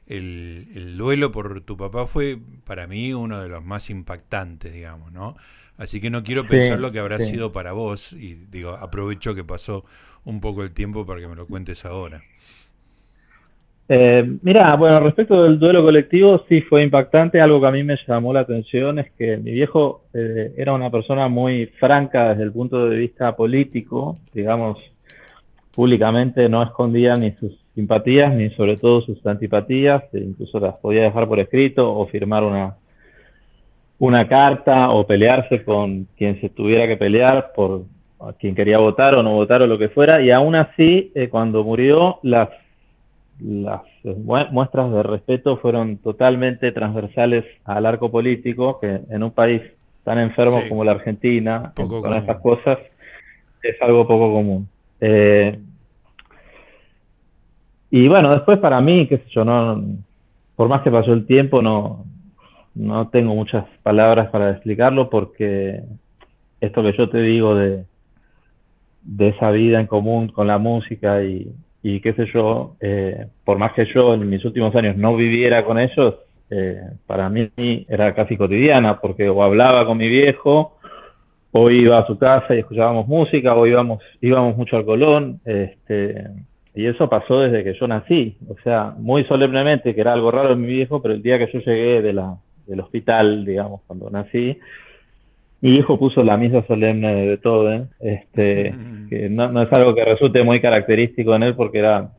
el, 0.08 0.70
el, 0.74 0.98
duelo 0.98 1.32
por 1.32 1.62
tu 1.62 1.78
papá 1.78 2.08
fue 2.08 2.40
para 2.66 2.88
mí 2.88 3.14
uno 3.14 3.42
de 3.42 3.48
los 3.48 3.64
más 3.64 3.92
impactantes, 3.92 4.74
digamos, 4.74 5.12
¿no? 5.12 5.38
Así 5.78 6.02
que 6.02 6.10
no 6.10 6.24
quiero 6.24 6.48
pensar 6.48 6.80
lo 6.80 6.92
que 6.92 7.00
habrá 7.00 7.20
sido 7.20 7.52
para 7.52 7.72
vos 7.72 8.12
y 8.14 8.34
digo, 8.34 8.72
aprovecho 8.72 9.36
que 9.36 9.44
pasó 9.44 9.86
un 10.24 10.42
poco 10.42 10.64
el 10.64 10.72
tiempo 10.72 11.06
para 11.06 11.22
que 11.22 11.28
me 11.28 11.36
lo 11.36 11.46
cuentes 11.46 11.86
ahora. 11.86 12.24
Eh, 13.90 14.38
mira, 14.42 14.76
bueno, 14.78 15.02
respecto 15.02 15.44
del 15.44 15.60
duelo 15.60 15.84
colectivo, 15.84 16.46
sí 16.48 16.62
fue 16.62 16.84
impactante. 16.84 17.42
Algo 17.42 17.60
que 17.60 17.68
a 17.68 17.72
mí 17.72 17.84
me 17.84 17.98
llamó 18.08 18.34
la 18.34 18.42
atención 18.42 19.00
es 19.00 19.12
que 19.12 19.38
mi 19.38 19.52
viejo 19.52 20.06
eh, 20.14 20.54
era 20.58 20.74
una 20.74 20.90
persona 20.90 21.28
muy 21.28 21.66
franca 21.80 22.30
desde 22.30 22.44
el 22.44 22.52
punto 22.52 22.88
de 22.88 22.98
vista 22.98 23.36
político, 23.36 24.18
digamos, 24.34 24.80
públicamente 25.76 26.48
no 26.48 26.64
escondía 26.64 27.16
ni 27.16 27.32
sus 27.34 27.60
simpatías 27.76 28.34
ni 28.34 28.52
sobre 28.52 28.78
todo 28.78 29.02
sus 29.02 29.26
antipatías, 29.26 30.04
e 30.14 30.20
incluso 30.20 30.60
las 30.60 30.76
podía 30.76 31.04
dejar 31.04 31.28
por 31.28 31.40
escrito 31.40 31.92
o 31.92 32.06
firmar 32.06 32.44
una, 32.44 32.76
una 34.00 34.28
carta 34.28 34.92
o 34.92 35.06
pelearse 35.06 35.64
con 35.64 36.08
quien 36.16 36.40
se 36.40 36.50
tuviera 36.50 36.88
que 36.88 36.98
pelear 36.98 37.52
por 37.56 37.84
quien 38.40 38.56
quería 38.56 38.78
votar 38.78 39.16
o 39.16 39.24
no 39.24 39.34
votar 39.34 39.62
o 39.64 39.68
lo 39.68 39.78
que 39.78 39.90
fuera, 39.90 40.22
y 40.22 40.32
aún 40.32 40.56
así, 40.56 41.12
eh, 41.16 41.28
cuando 41.28 41.64
murió, 41.64 42.20
las 42.24 42.50
las 43.44 43.82
muestras 44.52 44.92
de 44.92 45.04
respeto 45.04 45.58
fueron 45.58 45.98
totalmente 45.98 46.72
transversales 46.72 47.46
al 47.66 47.86
arco 47.86 48.10
político, 48.10 48.80
que 48.80 49.02
en 49.10 49.24
un 49.24 49.32
país 49.32 49.62
tan 50.04 50.20
enfermo 50.20 50.62
como 50.70 50.84
la 50.84 50.94
Argentina, 50.94 51.74
con 51.76 52.14
estas 52.14 52.40
cosas, 52.40 52.78
es 53.62 53.82
algo 53.82 54.08
poco 54.08 54.34
común. 54.34 54.68
Eh, 55.02 55.60
y 57.92 58.08
bueno, 58.08 58.34
después 58.34 58.60
para 58.60 58.80
mí, 58.82 59.08
qué 59.08 59.18
sé 59.18 59.26
yo, 59.30 59.46
no, 59.46 59.84
por 60.56 60.70
más 60.70 60.82
que 60.82 60.92
pasó 60.92 61.14
el 61.14 61.26
tiempo, 61.26 61.62
no, 61.62 62.06
no 62.76 63.10
tengo 63.10 63.36
muchas 63.36 63.66
palabras 63.84 64.30
para 64.30 64.52
explicarlo 64.52 65.10
porque 65.10 65.84
esto 66.62 66.82
que 66.82 66.94
yo 66.98 67.10
te 67.10 67.22
digo 67.22 67.56
de, 67.56 67.86
de 69.04 69.30
esa 69.30 69.52
vida 69.52 69.80
en 69.80 69.88
común 69.88 70.30
con 70.30 70.48
la 70.48 70.58
música 70.58 71.24
y, 71.24 71.54
y 71.84 72.00
qué 72.00 72.14
sé 72.14 72.26
yo, 72.34 72.78
eh, 72.80 73.28
por 73.44 73.58
más 73.58 73.74
que 73.74 73.86
yo 73.94 74.14
en 74.14 74.30
mis 74.30 74.44
últimos 74.46 74.74
años 74.76 74.96
no 74.96 75.16
viviera 75.18 75.66
con 75.66 75.78
ellos, 75.78 76.16
eh, 76.50 76.82
para 77.06 77.30
mí 77.30 77.52
era 77.90 78.16
casi 78.16 78.38
cotidiana, 78.38 79.02
porque 79.02 79.28
o 79.28 79.44
hablaba 79.44 79.86
con 79.86 79.98
mi 79.98 80.08
viejo, 80.08 80.78
o 81.52 81.70
iba 81.70 82.00
a 82.00 82.08
su 82.08 82.18
casa 82.18 82.56
y 82.56 82.60
escuchábamos 82.60 83.08
música, 83.08 83.54
o 83.54 83.68
íbamos, 83.68 84.02
íbamos 84.22 84.56
mucho 84.56 84.78
al 84.78 84.86
Colón, 84.86 85.42
este, 85.44 86.30
y 86.74 86.86
eso 86.86 87.10
pasó 87.10 87.42
desde 87.42 87.66
que 87.66 87.78
yo 87.78 87.86
nací, 87.88 88.38
o 88.48 88.56
sea, 88.64 88.94
muy 88.98 89.26
solemnemente, 89.26 89.94
que 89.94 90.02
era 90.02 90.14
algo 90.14 90.32
raro 90.32 90.54
en 90.54 90.62
mi 90.62 90.68
viejo, 90.68 91.02
pero 91.02 91.14
el 91.14 91.22
día 91.22 91.38
que 91.38 91.52
yo 91.52 91.60
llegué 91.60 92.02
de 92.02 92.14
la, 92.14 92.38
del 92.66 92.80
hospital, 92.80 93.46
digamos, 93.46 93.82
cuando 93.88 94.10
nací, 94.10 94.58
mi 95.64 95.78
hijo 95.78 95.98
puso 95.98 96.24
la 96.24 96.36
misa 96.36 96.62
solemne 96.68 97.16
de 97.16 97.28
Beethoven, 97.28 97.88
este, 98.02 98.74
mm. 98.74 99.08
que 99.08 99.30
no, 99.30 99.62
es 99.62 99.72
algo 99.72 99.96
que 99.96 100.04
resulte 100.04 100.44
muy 100.44 100.60
característico 100.60 101.34
en 101.36 101.44
él 101.44 101.56
porque 101.56 101.80
era, 101.80 102.10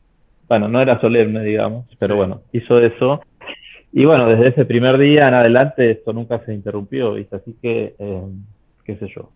bueno, 0.49 0.67
no 0.67 0.81
era 0.81 0.99
solemne, 0.99 1.45
digamos, 1.45 1.85
pero 2.01 2.17
bueno, 2.17 2.41
hizo 2.53 2.81
eso. 2.81 3.21
Y 3.93 4.07
bueno, 4.07 4.27
desde 4.31 4.49
ese 4.49 4.65
primer 4.65 4.97
día 4.97 5.27
en 5.29 5.35
adelante 5.35 5.91
esto 5.91 6.15
nunca 6.15 6.39
se 6.47 6.55
interrumpió, 6.55 7.13
¿viste? 7.13 7.37
Así 7.37 7.55
que, 7.61 7.95
eh, 7.99 8.23
qué 8.83 8.97
sé 8.97 9.09
yo, 9.15 9.29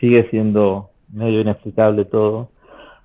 sigue 0.00 0.28
siendo 0.30 0.90
medio 1.12 1.40
inexplicable 1.40 2.06
todo. 2.06 2.50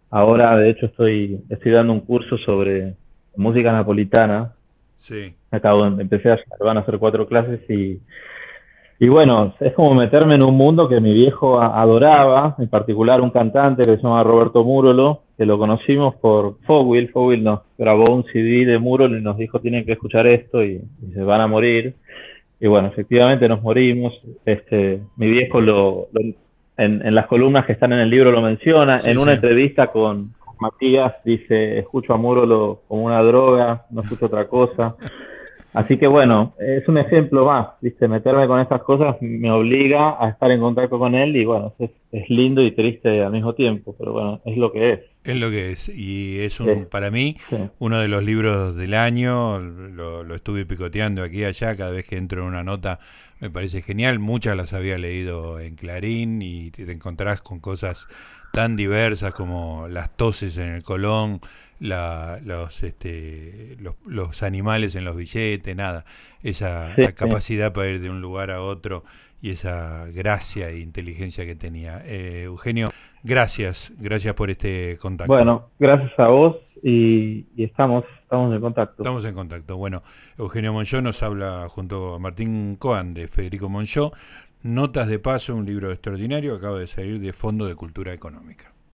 Ahora, 0.09 0.57
de 0.57 0.71
hecho, 0.71 0.88
estoy, 0.88 1.39
estoy 1.49 1.71
dando 1.71 1.93
un 1.93 1.99
curso 1.99 2.39
sobre 2.39 2.95
música 3.35 3.71
napolitana 3.71 4.53
sí. 4.95 5.35
acabo, 5.51 5.85
empecé 5.85 6.31
a 6.31 6.39
van 6.61 6.77
a 6.77 6.79
hacer 6.79 6.97
cuatro 6.97 7.27
clases 7.27 7.59
y, 7.69 7.99
y 8.97 9.10
bueno, 9.10 9.53
es 9.60 9.73
como 9.73 9.93
meterme 9.93 10.36
en 10.36 10.43
un 10.43 10.55
mundo 10.55 10.88
que 10.88 11.01
mi 11.01 11.13
viejo 11.13 11.60
adoraba, 11.60 12.55
en 12.60 12.69
particular 12.69 13.19
un 13.19 13.29
cantante 13.29 13.84
que 13.84 13.97
se 13.97 14.03
llama 14.03 14.23
Roberto 14.23 14.63
Murolo, 14.63 15.23
que 15.38 15.45
lo 15.45 15.58
conocimos 15.58 16.15
por 16.15 16.58
Fogwill. 16.65 17.10
Fogwill 17.10 17.43
nos 17.43 17.60
grabó 17.77 18.13
un 18.13 18.23
CD 18.31 18.65
de 18.65 18.79
Murolo 18.79 19.17
y 19.17 19.21
nos 19.21 19.38
dijo 19.38 19.60
tienen 19.60 19.86
que 19.86 19.93
escuchar 19.93 20.27
esto 20.27 20.63
y, 20.63 20.81
se 21.13 21.21
van 21.23 21.41
a 21.41 21.47
morir. 21.47 21.95
Y 22.60 22.67
bueno, 22.67 22.88
efectivamente 22.88 23.49
nos 23.49 23.62
morimos. 23.62 24.13
Este, 24.45 25.01
mi 25.17 25.29
viejo 25.29 25.60
lo, 25.60 26.08
en, 26.77 27.05
en, 27.05 27.15
las 27.15 27.27
columnas 27.27 27.65
que 27.65 27.73
están 27.73 27.91
en 27.91 27.99
el 27.99 28.10
libro 28.10 28.31
lo 28.31 28.41
menciona. 28.41 28.99
en 29.05 29.17
una 29.17 29.34
entrevista 29.34 29.88
con, 29.88 30.34
Matías 30.60 31.13
dice, 31.23 31.79
escucho 31.79 32.13
a 32.13 32.17
Murolo 32.17 32.81
como 32.88 33.03
una 33.03 33.21
droga, 33.21 33.86
no 33.89 34.01
escucho 34.01 34.27
otra 34.27 34.47
cosa. 34.47 34.95
Así 35.75 35.97
que 35.97 36.07
bueno, 36.07 36.53
es 36.59 36.88
un 36.88 36.97
ejemplo 36.97 37.45
más, 37.45 37.67
¿viste? 37.81 38.07
Meterme 38.07 38.47
con 38.47 38.59
estas 38.61 38.81
cosas 38.83 39.17
me 39.21 39.51
obliga 39.51 40.23
a 40.23 40.29
estar 40.29 40.49
en 40.49 40.61
contacto 40.61 40.97
con 40.97 41.15
él 41.15 41.35
y 41.35 41.45
bueno, 41.45 41.73
es, 41.79 41.91
es 42.11 42.29
lindo 42.29 42.61
y 42.61 42.71
triste 42.71 43.23
al 43.23 43.31
mismo 43.31 43.53
tiempo, 43.53 43.95
pero 43.97 44.13
bueno, 44.13 44.41
es 44.45 44.57
lo 44.57 44.71
que 44.71 44.93
es. 44.93 44.99
Es 45.25 45.35
lo 45.35 45.49
que 45.49 45.71
es, 45.71 45.89
y 45.89 46.39
es 46.39 46.59
un, 46.59 46.85
para 46.85 47.09
mí 47.11 47.35
uno 47.79 47.99
de 47.99 48.07
los 48.07 48.23
libros 48.23 48.75
del 48.75 48.93
año, 48.93 49.59
lo, 49.59 50.23
lo, 50.23 50.35
estuve 50.35 50.65
picoteando 50.65 51.23
aquí 51.23 51.39
y 51.39 51.45
allá, 51.45 51.75
cada 51.75 51.91
vez 51.91 52.07
que 52.07 52.15
entro 52.15 52.43
en 52.43 52.47
una 52.47 52.63
nota 52.63 52.99
me 53.39 53.49
parece 53.49 53.81
genial, 53.81 54.19
muchas 54.19 54.55
las 54.55 54.71
había 54.73 54.97
leído 54.97 55.59
en 55.59 55.75
Clarín 55.75 56.41
y 56.41 56.71
te 56.71 56.89
encontrás 56.91 57.41
con 57.41 57.59
cosas 57.59 58.07
tan 58.53 58.77
diversas 58.77 59.33
como 59.33 59.88
las 59.89 60.15
toses 60.15 60.57
en 60.57 60.69
el 60.69 60.83
colón, 60.83 61.41
la, 61.79 62.39
los, 62.43 62.83
este, 62.83 63.77
los, 64.05 64.43
animales 64.43 64.95
en 64.95 65.05
los 65.05 65.15
billetes, 65.15 65.75
nada, 65.75 66.05
esa 66.43 66.93
capacidad 67.15 67.73
para 67.73 67.89
ir 67.89 68.01
de 68.01 68.09
un 68.09 68.21
lugar 68.21 68.51
a 68.51 68.61
otro 68.61 69.03
y 69.41 69.51
esa 69.51 70.07
gracia 70.13 70.69
e 70.69 70.79
inteligencia 70.79 71.45
que 71.45 71.55
tenía. 71.55 72.01
Eh, 72.05 72.43
Eugenio, 72.43 72.89
gracias, 73.23 73.93
gracias 73.99 74.33
por 74.33 74.49
este 74.49 74.97
contacto. 74.99 75.33
Bueno, 75.33 75.69
gracias 75.79 76.17
a 76.17 76.27
vos 76.27 76.57
y, 76.81 77.45
estamos, 77.57 78.05
estamos 78.21 78.53
en 78.53 78.61
contacto. 78.61 79.03
Estamos 79.03 79.25
en 79.25 79.33
contacto. 79.33 79.77
Bueno, 79.77 80.03
Eugenio 80.38 80.73
Monchó 80.73 81.01
nos 81.01 81.21
habla 81.23 81.67
junto 81.69 82.15
a 82.15 82.19
Martín 82.19 82.75
Coan 82.77 83.13
de 83.13 83.27
Federico 83.27 83.69
Monchó. 83.69 84.11
Notas 84.63 85.07
de 85.07 85.19
Paso, 85.19 85.55
un 85.55 85.65
libro 85.65 85.91
extraordinario, 85.91 86.55
acaba 86.55 86.79
de 86.79 86.88
salir 86.88 87.19
de 87.19 87.33
Fondo 87.33 87.67
de 87.67 87.75
Cultura 87.75 88.13
Económica. 88.13 88.74